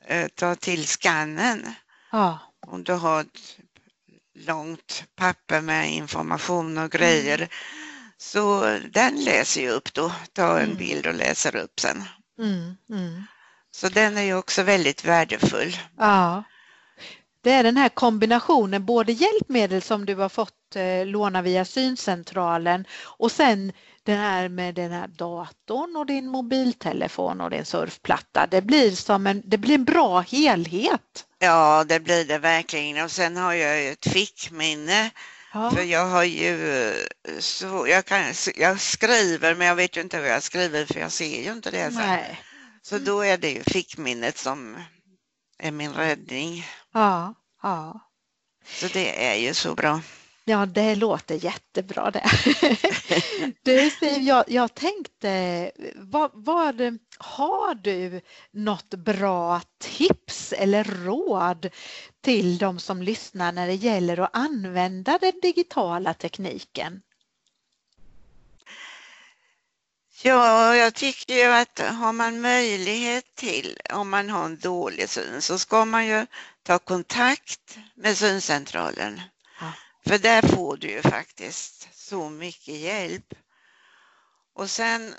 eh, 0.05 0.27
ta 0.27 0.55
till 0.55 0.87
skannen. 0.87 1.75
Ja. 2.11 2.39
Om 2.67 2.83
du 2.83 2.93
har 2.93 3.21
ett 3.21 3.57
långt 4.35 5.03
papper 5.15 5.61
med 5.61 5.93
information 5.93 6.77
och 6.77 6.91
grejer. 6.91 7.37
Mm. 7.37 7.49
Så 8.17 8.61
den 8.91 9.23
läser 9.23 9.65
jag 9.65 9.73
upp 9.73 9.93
då, 9.93 10.11
tar 10.33 10.57
en 10.57 10.65
mm. 10.65 10.77
bild 10.77 11.07
och 11.07 11.13
läser 11.13 11.55
upp 11.55 11.79
sen. 11.79 12.03
Mm. 12.39 13.23
Så 13.71 13.89
den 13.89 14.17
är 14.17 14.21
ju 14.21 14.35
också 14.35 14.63
väldigt 14.63 15.05
värdefull. 15.05 15.77
Ja. 15.97 16.43
Det 17.41 17.51
är 17.51 17.63
den 17.63 17.77
här 17.77 17.89
kombinationen, 17.89 18.85
både 18.85 19.11
hjälpmedel 19.11 19.81
som 19.81 20.05
du 20.05 20.15
har 20.15 20.29
fått 20.29 20.75
eh, 20.75 21.05
låna 21.05 21.41
via 21.41 21.65
syncentralen 21.65 22.85
och 23.03 23.31
sen 23.31 23.71
det 24.05 24.15
här 24.15 24.49
med 24.49 24.75
den 24.75 24.91
här 24.91 25.07
datorn 25.07 25.95
och 25.95 26.05
din 26.05 26.27
mobiltelefon 26.27 27.41
och 27.41 27.49
din 27.49 27.65
surfplatta. 27.65 28.47
Det 28.47 28.61
blir 28.61 28.91
som 28.91 29.27
en, 29.27 29.41
det 29.45 29.57
blir 29.57 29.75
en 29.75 29.85
bra 29.85 30.19
helhet. 30.19 31.25
Ja, 31.39 31.83
det 31.87 31.99
blir 31.99 32.25
det 32.25 32.37
verkligen. 32.37 33.03
Och 33.05 33.11
sen 33.11 33.37
har 33.37 33.53
jag 33.53 33.81
ju 33.81 33.89
ett 33.89 34.07
fickminne. 34.07 35.11
Ja. 35.53 35.71
För 35.71 35.81
jag 35.81 36.05
har 36.05 36.23
ju 36.23 36.93
så, 37.39 37.87
jag, 37.87 38.05
kan, 38.05 38.33
jag 38.55 38.79
skriver 38.79 39.55
men 39.55 39.67
jag 39.67 39.75
vet 39.75 39.97
ju 39.97 40.01
inte 40.01 40.19
vad 40.19 40.29
jag 40.29 40.43
skriver 40.43 40.85
för 40.85 40.99
jag 40.99 41.11
ser 41.11 41.43
ju 41.43 41.51
inte 41.51 41.71
det. 41.71 41.91
Så, 41.91 41.99
Nej. 41.99 42.41
så 42.81 42.97
då 42.97 43.21
är 43.21 43.37
det 43.37 43.49
ju 43.49 43.63
fickminnet 43.63 44.37
som 44.37 44.77
är 45.59 45.71
min 45.71 45.93
räddning. 45.93 46.65
Ja, 46.93 47.33
ja. 47.63 47.99
Så 48.65 48.87
det 48.87 49.27
är 49.27 49.35
ju 49.35 49.53
så 49.53 49.75
bra. 49.75 50.01
Ja, 50.47 50.65
det 50.65 50.95
låter 50.95 51.35
jättebra 51.35 52.11
det. 52.11 52.25
Du 53.63 53.89
Siv, 53.89 54.21
jag, 54.21 54.43
jag 54.47 54.73
tänkte, 54.73 55.71
vad, 55.95 56.31
vad, 56.33 56.97
har 57.17 57.75
du 57.75 58.21
något 58.51 58.89
bra 58.89 59.61
tips 59.79 60.53
eller 60.53 60.83
råd 60.83 61.69
till 62.21 62.57
de 62.57 62.79
som 62.79 63.01
lyssnar 63.01 63.51
när 63.51 63.67
det 63.67 63.73
gäller 63.73 64.19
att 64.19 64.35
använda 64.35 65.17
den 65.17 65.39
digitala 65.41 66.13
tekniken? 66.13 67.01
Ja, 70.23 70.75
jag 70.75 70.93
tycker 70.93 71.33
ju 71.33 71.51
att 71.51 71.79
har 71.79 72.13
man 72.13 72.41
möjlighet 72.41 73.35
till, 73.35 73.77
om 73.93 74.09
man 74.09 74.29
har 74.29 74.45
en 74.45 74.59
dålig 74.59 75.09
syn, 75.09 75.41
så 75.41 75.59
ska 75.59 75.85
man 75.85 76.07
ju 76.07 76.25
ta 76.63 76.79
kontakt 76.79 77.77
med 77.95 78.17
syncentralen. 78.17 79.21
För 80.05 80.17
där 80.17 80.41
får 80.41 80.77
du 80.77 80.87
ju 80.87 81.01
faktiskt 81.01 81.89
så 81.93 82.29
mycket 82.29 82.75
hjälp. 82.75 83.33
Och 84.53 84.69
sen 84.69 85.15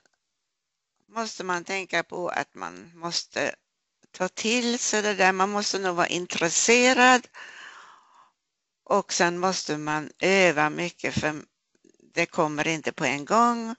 måste 1.08 1.44
man 1.44 1.64
tänka 1.64 2.02
på 2.02 2.28
att 2.28 2.54
man 2.54 2.92
måste 2.94 3.54
ta 4.10 4.28
till 4.28 4.78
sig 4.78 5.02
det 5.02 5.14
där, 5.14 5.32
man 5.32 5.50
måste 5.50 5.78
nog 5.78 5.96
vara 5.96 6.06
intresserad 6.06 7.28
och 8.84 9.12
sen 9.12 9.38
måste 9.38 9.78
man 9.78 10.10
öva 10.18 10.70
mycket 10.70 11.14
för 11.14 11.42
det 12.14 12.26
kommer 12.26 12.68
inte 12.68 12.92
på 12.92 13.04
en 13.04 13.24
gång 13.24 13.74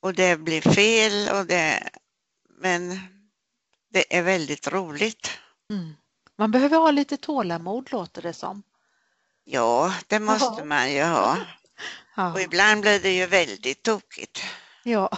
och 0.00 0.14
det 0.14 0.36
blir 0.36 0.60
fel 0.60 1.28
och 1.36 1.46
det, 1.46 1.90
men 2.48 3.00
det 3.90 4.16
är 4.16 4.22
väldigt 4.22 4.68
roligt. 4.68 5.30
Mm. 5.70 5.92
Man 6.36 6.50
behöver 6.50 6.76
ha 6.76 6.90
lite 6.90 7.16
tålamod 7.16 7.92
låter 7.92 8.22
det 8.22 8.32
som. 8.32 8.62
Ja, 9.50 9.94
det 10.06 10.20
måste 10.20 10.60
ja. 10.60 10.64
man 10.64 10.92
ju 10.92 11.02
ha. 11.02 11.36
Ja. 12.16 12.32
Och 12.32 12.40
ibland 12.40 12.80
blir 12.80 13.00
det 13.00 13.12
ju 13.12 13.26
väldigt 13.26 13.82
tokigt. 13.82 14.42
Ja. 14.82 15.10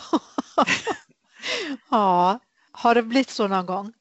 ja, 1.90 2.38
har 2.72 2.94
det 2.94 3.02
blivit 3.02 3.30
så 3.30 3.48
någon 3.48 3.66
gång? 3.66 3.92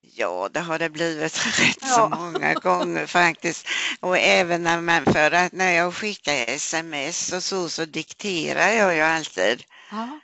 Ja, 0.00 0.48
det 0.52 0.60
har 0.60 0.78
det 0.78 0.90
blivit 0.90 1.46
rätt 1.58 1.78
ja. 1.80 1.88
så 1.88 2.08
många 2.08 2.54
gånger 2.54 3.06
faktiskt. 3.06 3.66
Och 4.00 4.18
även 4.18 4.62
när 4.62 4.80
man, 4.80 5.04
för 5.04 5.30
att 5.30 5.52
när 5.52 5.72
jag 5.72 5.94
skickar 5.94 6.34
sms 6.48 7.32
och 7.32 7.42
så, 7.42 7.68
så 7.68 7.84
dikterar 7.84 8.68
jag 8.68 8.94
ju 8.94 9.00
alltid. 9.00 9.64
Ja. 9.90 10.20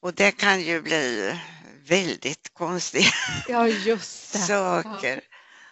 Och 0.00 0.14
det 0.14 0.32
kan 0.32 0.60
ju 0.60 0.82
bli 0.82 1.34
väldigt 1.86 2.54
konstiga 2.54 3.12
ja, 3.48 3.68
saker. 4.46 5.20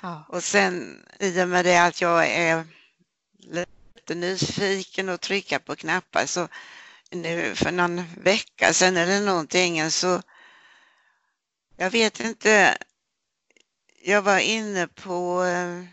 Ja. 0.04 0.24
Och 0.28 0.44
sen 0.44 1.04
i 1.18 1.42
och 1.42 1.48
med 1.48 1.64
det 1.64 1.78
att 1.78 2.00
jag 2.00 2.26
är 2.26 2.64
lite 3.38 4.14
nyfiken 4.14 5.08
och 5.08 5.20
trycka 5.20 5.58
på 5.58 5.76
knappar 5.76 6.26
så 6.26 6.48
nu 7.10 7.54
för 7.54 7.70
någon 7.72 8.02
vecka 8.16 8.72
sedan 8.72 8.96
eller 8.96 9.20
någonting 9.20 9.90
så 9.90 10.22
jag 11.76 11.90
vet 11.90 12.20
inte, 12.20 12.78
jag 14.02 14.22
var 14.22 14.38
inne 14.38 14.86
på, 14.86 15.44
eh, 15.44 15.84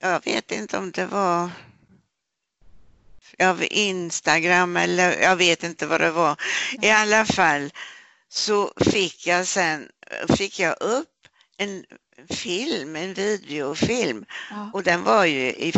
jag 0.00 0.24
vet 0.24 0.52
inte 0.52 0.78
om 0.78 0.90
det 0.90 1.06
var 1.06 1.50
av 3.42 3.64
Instagram 3.70 4.76
eller 4.76 5.20
jag 5.20 5.36
vet 5.36 5.62
inte 5.64 5.86
vad 5.86 6.00
det 6.00 6.10
var. 6.10 6.40
I 6.82 6.90
alla 6.90 7.26
fall 7.26 7.72
så 8.28 8.72
fick 8.90 9.26
jag 9.26 9.46
sen 9.46 9.90
fick 10.36 10.58
jag 10.58 10.76
upp 10.80 11.28
en 11.56 11.84
film, 12.28 12.96
en 12.96 13.14
videofilm 13.14 14.24
ja. 14.50 14.70
och 14.72 14.82
den 14.82 15.02
var 15.02 15.24
ju 15.24 15.40
i 15.40 15.72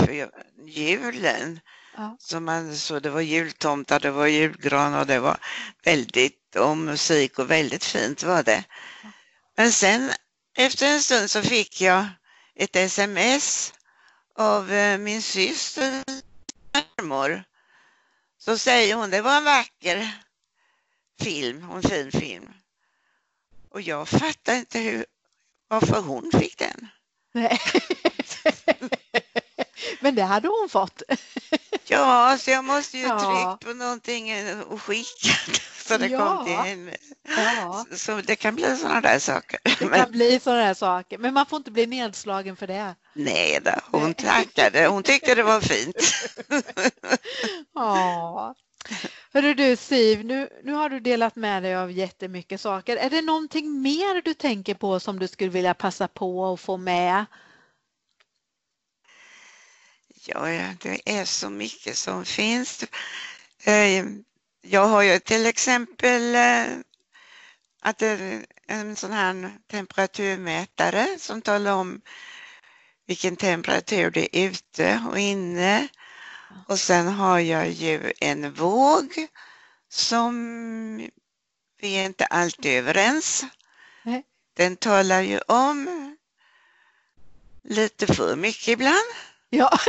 julen. 0.66 1.60
Ja. 1.96 2.16
Så, 2.18 2.40
man, 2.40 2.76
så 2.76 3.00
det 3.00 3.10
var 3.10 3.20
jultomtar, 3.20 4.00
det 4.00 4.10
var 4.10 4.26
julgran 4.26 4.94
och 4.94 5.06
det 5.06 5.18
var 5.18 5.36
väldigt, 5.84 6.56
och 6.56 6.76
musik 6.76 7.38
och 7.38 7.50
väldigt 7.50 7.84
fint 7.84 8.22
var 8.22 8.42
det. 8.42 8.64
Ja. 9.02 9.10
Men 9.56 9.72
sen 9.72 10.10
efter 10.56 10.86
en 10.86 11.00
stund 11.00 11.30
så 11.30 11.42
fick 11.42 11.80
jag 11.80 12.06
ett 12.54 12.76
sms 12.76 13.72
av 14.34 14.72
eh, 14.72 14.98
min 14.98 15.22
syster 15.22 16.04
farmor. 16.72 17.44
Så 18.38 18.58
säger 18.58 18.94
hon, 18.94 19.10
det 19.10 19.22
var 19.22 19.36
en 19.36 19.44
vacker 19.44 20.12
film, 21.20 21.70
en 21.70 21.82
fin 21.82 22.12
film. 22.12 22.52
Och 23.70 23.80
jag 23.80 24.08
fattar 24.08 24.54
inte 24.54 24.78
hur, 24.78 25.06
varför 25.72 26.00
hon 26.00 26.30
fick 26.40 26.58
den. 26.58 26.88
Nej. 27.34 27.60
Men 30.00 30.14
det 30.14 30.22
hade 30.22 30.48
hon 30.48 30.68
fått. 30.68 31.02
Ja, 31.86 32.38
så 32.40 32.50
jag 32.50 32.64
måste 32.64 32.98
ju 32.98 33.06
ja. 33.06 33.18
trycka 33.18 33.70
på 33.70 33.78
någonting 33.78 34.32
och 34.62 34.82
skicka 34.82 35.28
så 35.86 35.98
det 35.98 36.06
ja. 36.06 36.36
kom 36.36 36.46
till 36.46 36.56
henne. 36.56 36.96
Ja. 37.36 37.86
Så 37.96 38.20
det 38.20 38.36
kan 38.36 38.54
bli 38.54 38.76
sådana 38.76 39.00
där 39.00 39.18
saker. 39.18 39.60
Det 39.64 39.74
kan 39.74 39.88
men... 39.88 40.10
bli 40.10 40.40
sådana 40.40 40.62
där 40.62 40.74
saker, 40.74 41.18
men 41.18 41.34
man 41.34 41.46
får 41.46 41.56
inte 41.56 41.70
bli 41.70 41.86
nedslagen 41.86 42.56
för 42.56 42.66
det. 42.66 42.94
Nej 43.14 43.60
då, 43.64 43.98
hon 43.98 44.14
tackade. 44.14 44.86
Hon 44.86 45.02
tyckte 45.02 45.34
det 45.34 45.42
var 45.42 45.60
fint. 45.60 45.96
Ja. 47.74 48.54
Hörru 49.32 49.54
du 49.54 49.76
Siv, 49.76 50.24
nu, 50.24 50.48
nu 50.62 50.72
har 50.72 50.88
du 50.88 51.00
delat 51.00 51.36
med 51.36 51.62
dig 51.62 51.76
av 51.76 51.92
jättemycket 51.92 52.60
saker. 52.60 52.96
Är 52.96 53.10
det 53.10 53.22
någonting 53.22 53.82
mer 53.82 54.22
du 54.22 54.34
tänker 54.34 54.74
på 54.74 55.00
som 55.00 55.18
du 55.18 55.28
skulle 55.28 55.50
vilja 55.50 55.74
passa 55.74 56.08
på 56.08 56.52
att 56.52 56.60
få 56.60 56.76
med? 56.76 57.24
Ja, 60.24 60.40
det 60.82 61.00
är 61.04 61.24
så 61.24 61.50
mycket 61.50 61.96
som 61.96 62.24
finns. 62.24 62.84
Eh, 63.64 64.04
jag 64.62 64.86
har 64.86 65.02
ju 65.02 65.18
till 65.18 65.46
exempel 65.46 66.34
eh, 66.34 66.66
att 67.80 68.02
en 68.66 68.96
sån 68.96 69.12
här 69.12 69.58
temperaturmätare 69.70 71.06
som 71.18 71.42
talar 71.42 71.72
om 71.72 72.00
vilken 73.06 73.36
temperatur 73.36 74.10
det 74.10 74.36
är 74.36 74.50
ute 74.50 75.02
och 75.10 75.18
inne. 75.18 75.88
Och 76.68 76.78
sen 76.78 77.08
har 77.08 77.38
jag 77.38 77.70
ju 77.70 78.12
en 78.20 78.52
våg 78.52 79.26
som 79.88 80.32
vi 81.80 81.94
är 81.94 82.04
inte 82.04 82.26
alltid 82.26 82.78
överens. 82.78 83.44
Den 84.56 84.76
talar 84.76 85.20
ju 85.20 85.38
om 85.38 85.88
lite 87.64 88.14
för 88.14 88.36
mycket 88.36 88.68
ibland. 88.68 89.12
Ja. 89.50 89.78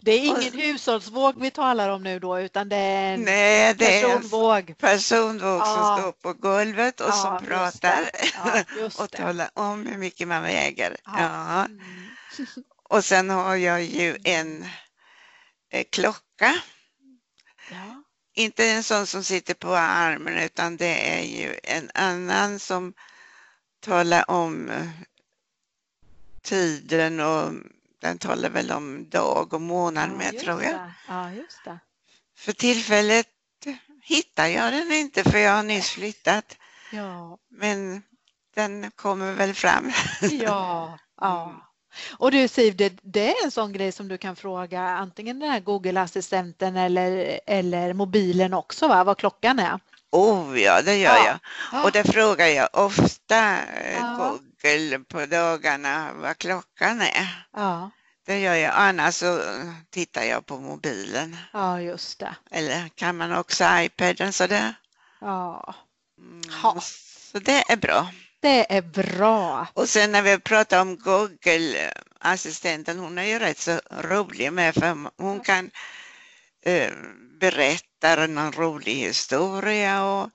Det 0.00 0.12
är 0.12 0.18
ingen 0.18 0.54
och, 0.54 0.60
hushållsvåg 0.60 1.40
vi 1.40 1.50
talar 1.50 1.88
om 1.88 2.02
nu 2.02 2.18
då 2.18 2.40
utan 2.40 2.68
det 2.68 2.76
är 2.76 3.14
en 3.14 3.22
nej, 3.22 3.74
det 3.74 4.02
personvåg. 4.02 4.64
Är 4.64 4.68
en 4.68 4.74
personvåg 4.74 5.60
ja. 5.60 5.64
som 5.64 6.02
står 6.02 6.12
på 6.12 6.32
golvet 6.32 7.00
och 7.00 7.08
ja, 7.08 7.12
som 7.12 7.46
pratar 7.46 8.10
ja, 8.34 8.64
och 9.04 9.10
talar 9.10 9.50
om 9.54 9.86
hur 9.86 9.98
mycket 9.98 10.28
man 10.28 10.42
väger. 10.42 10.96
Ja. 11.04 11.64
Mm. 11.64 11.80
Och 12.88 13.04
sen 13.04 13.30
har 13.30 13.56
jag 13.56 13.82
ju 13.84 14.18
en 14.24 14.66
eh, 15.70 15.84
klocka. 15.90 16.60
Inte 18.34 18.66
en 18.66 18.82
sån 18.82 19.06
som 19.06 19.24
sitter 19.24 19.54
på 19.54 19.74
armen 19.74 20.38
utan 20.38 20.76
det 20.76 21.18
är 21.18 21.22
ju 21.22 21.58
en 21.62 21.90
annan 21.94 22.58
som 22.58 22.94
talar 23.80 24.30
om 24.30 24.70
eh, 24.70 24.88
tiden 26.42 27.20
och 27.20 27.52
den 28.00 28.18
talar 28.18 28.50
väl 28.50 28.70
om 28.72 29.08
dag 29.08 29.54
och 29.54 29.60
månad 29.60 30.10
ja, 30.10 30.16
med 30.16 30.38
tror 30.40 30.62
jag. 30.62 30.90
Ja, 31.08 31.32
just 31.32 31.64
det. 31.64 31.78
För 32.36 32.52
tillfället 32.52 33.28
hittar 34.02 34.46
jag 34.46 34.72
den 34.72 34.92
inte 34.92 35.24
för 35.24 35.38
jag 35.38 35.52
har 35.52 35.62
nyss 35.62 35.90
flyttat. 35.90 36.56
Ja. 36.92 37.38
Men 37.48 38.02
den 38.54 38.90
kommer 38.90 39.32
väl 39.32 39.54
fram. 39.54 39.92
Ja, 40.20 40.98
ja. 41.20 41.65
Och 42.18 42.30
du 42.30 42.48
Siv, 42.48 42.76
det, 42.76 42.98
det, 43.02 43.28
är 43.30 43.44
en 43.44 43.50
sån 43.50 43.72
grej 43.72 43.92
som 43.92 44.08
du 44.08 44.18
kan 44.18 44.36
fråga 44.36 44.80
antingen 44.80 45.38
den 45.38 45.50
här 45.50 45.60
Google-assistenten 45.60 46.76
eller, 46.76 47.40
eller 47.46 47.92
mobilen 47.92 48.54
också, 48.54 48.88
va? 48.88 49.04
vad 49.04 49.18
klockan 49.18 49.58
är. 49.58 49.80
Oh 50.10 50.60
ja, 50.60 50.82
det 50.82 50.96
gör 50.96 51.16
ja. 51.16 51.38
jag. 51.72 51.84
Och 51.84 51.92
det 51.92 52.04
frågar 52.04 52.46
jag 52.46 52.68
ofta 52.72 53.58
ja. 54.00 54.38
Google 54.62 54.98
på 54.98 55.26
dagarna 55.26 56.10
vad 56.14 56.38
klockan 56.38 57.00
är. 57.00 57.46
Ja. 57.52 57.90
Det 58.26 58.38
gör 58.38 58.54
jag, 58.54 58.72
annars 58.74 59.14
så 59.14 59.40
tittar 59.90 60.22
jag 60.22 60.46
på 60.46 60.58
mobilen. 60.58 61.36
Ja, 61.52 61.80
just 61.80 62.18
det. 62.18 62.34
Eller 62.50 62.88
kan 62.88 63.16
man 63.16 63.32
också 63.32 63.64
iPaden 63.64 64.32
sådär. 64.32 64.74
Ja. 65.20 65.74
Mm, 66.18 66.42
Ha. 66.62 66.80
Så 67.32 67.38
det 67.38 67.64
är 67.68 67.76
bra. 67.76 68.08
Det 68.46 68.76
är 68.76 68.82
bra. 68.82 69.66
Och 69.74 69.88
sen 69.88 70.12
när 70.12 70.22
vi 70.22 70.38
pratar 70.38 70.80
om 70.80 70.96
Google-assistenten, 70.96 72.98
hon 72.98 73.18
är 73.18 73.24
ju 73.24 73.38
rätt 73.38 73.58
så 73.58 73.80
rolig 73.90 74.52
med 74.52 74.74
för 74.74 75.10
hon 75.16 75.40
kan 75.40 75.70
eh, 76.62 76.92
berätta 77.40 78.26
någon 78.26 78.52
rolig 78.52 78.94
historia 78.94 80.04
och 80.04 80.30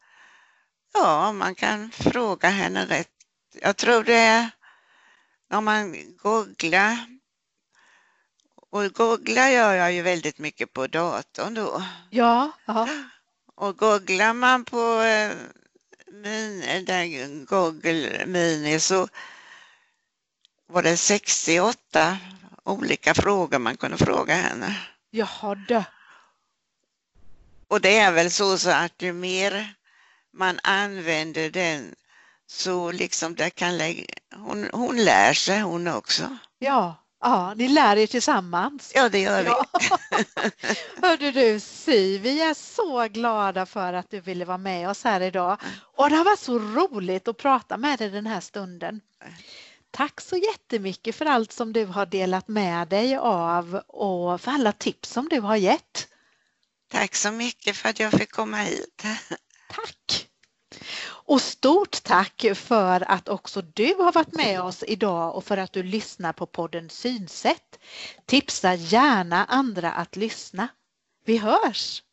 ja, 0.93 1.31
man 1.31 1.55
kan 1.55 1.91
fråga 1.91 2.49
henne 2.49 2.85
rätt. 2.85 3.11
Jag 3.61 3.77
tror 3.77 4.03
det 4.03 4.17
är 4.17 4.49
när 5.49 5.61
man 5.61 6.17
googlar 6.17 6.97
och 8.71 8.93
googlar 8.93 9.49
gör 9.49 9.73
jag 9.73 9.93
ju 9.93 10.01
väldigt 10.01 10.37
mycket 10.37 10.73
på 10.73 10.87
datorn 10.87 11.53
då. 11.53 11.83
Ja, 12.09 12.51
ja. 12.65 12.87
Och 13.55 13.77
googlar 13.77 14.33
man 14.33 14.65
på 14.65 15.01
eh, 15.01 15.31
min, 16.11 16.85
där 16.85 17.45
Google 17.45 18.25
Mini 18.25 18.79
så 18.79 19.07
var 20.67 20.83
det 20.83 20.97
68 20.97 22.17
olika 22.63 23.13
frågor 23.13 23.59
man 23.59 23.77
kunde 23.77 23.97
fråga 23.97 24.35
henne. 24.35 24.77
Jaha 25.09 25.55
du. 25.55 25.83
Och 27.67 27.81
det 27.81 27.97
är 27.97 28.11
väl 28.11 28.31
så, 28.31 28.57
så 28.57 28.69
att 28.69 29.01
ju 29.01 29.13
mer 29.13 29.73
man 30.33 30.59
använder 30.63 31.49
den 31.49 31.95
så 32.47 32.91
liksom 32.91 33.35
det 33.35 33.49
kan 33.49 33.77
lägga, 33.77 34.05
hon, 34.35 34.69
hon 34.73 35.03
lär 35.03 35.33
sig 35.33 35.59
hon 35.59 35.87
också. 35.87 36.37
Ja, 36.59 36.95
ja, 37.21 37.53
ni 37.53 37.67
lär 37.67 37.97
er 37.97 38.07
tillsammans. 38.07 38.91
Ja, 38.95 39.09
det 39.09 39.19
gör 39.19 39.43
vi. 39.43 39.49
Ja. 39.49 39.65
Hörde 41.07 41.31
du 41.31 41.59
Siv, 41.59 42.21
vi 42.21 42.41
är 42.41 42.53
så 42.53 43.07
glada 43.07 43.65
för 43.65 43.93
att 43.93 44.09
du 44.09 44.21
ville 44.21 44.45
vara 44.45 44.57
med 44.57 44.89
oss 44.89 45.03
här 45.03 45.21
idag. 45.21 45.57
Och 45.97 46.09
det 46.09 46.15
har 46.15 46.25
varit 46.25 46.39
så 46.39 46.59
roligt 46.59 47.27
att 47.27 47.37
prata 47.37 47.77
med 47.77 47.99
dig 47.99 48.09
den 48.09 48.27
här 48.27 48.41
stunden. 48.41 49.01
Tack 49.91 50.21
så 50.21 50.37
jättemycket 50.37 51.15
för 51.15 51.25
allt 51.25 51.51
som 51.51 51.73
du 51.73 51.85
har 51.85 52.05
delat 52.05 52.47
med 52.47 52.87
dig 52.87 53.15
av 53.15 53.75
och 53.87 54.41
för 54.41 54.51
alla 54.51 54.71
tips 54.71 55.09
som 55.09 55.29
du 55.29 55.39
har 55.39 55.55
gett. 55.55 56.07
Tack 56.91 57.15
så 57.15 57.31
mycket 57.31 57.77
för 57.77 57.89
att 57.89 57.99
jag 57.99 58.11
fick 58.11 58.31
komma 58.31 58.57
hit. 58.57 59.03
Tack! 59.69 60.20
Och 61.25 61.41
stort 61.41 62.03
tack 62.03 62.45
för 62.55 63.11
att 63.11 63.29
också 63.29 63.61
du 63.61 63.95
har 63.95 64.11
varit 64.11 64.35
med 64.35 64.61
oss 64.61 64.83
idag 64.87 65.35
och 65.35 65.43
för 65.43 65.57
att 65.57 65.73
du 65.73 65.83
lyssnar 65.83 66.33
på 66.33 66.45
podden 66.45 66.89
Synsätt. 66.89 67.79
Tipsa 68.25 68.73
gärna 68.73 69.45
andra 69.45 69.91
att 69.91 70.15
lyssna. 70.15 70.67
Vi 71.25 71.37
hörs! 71.37 72.03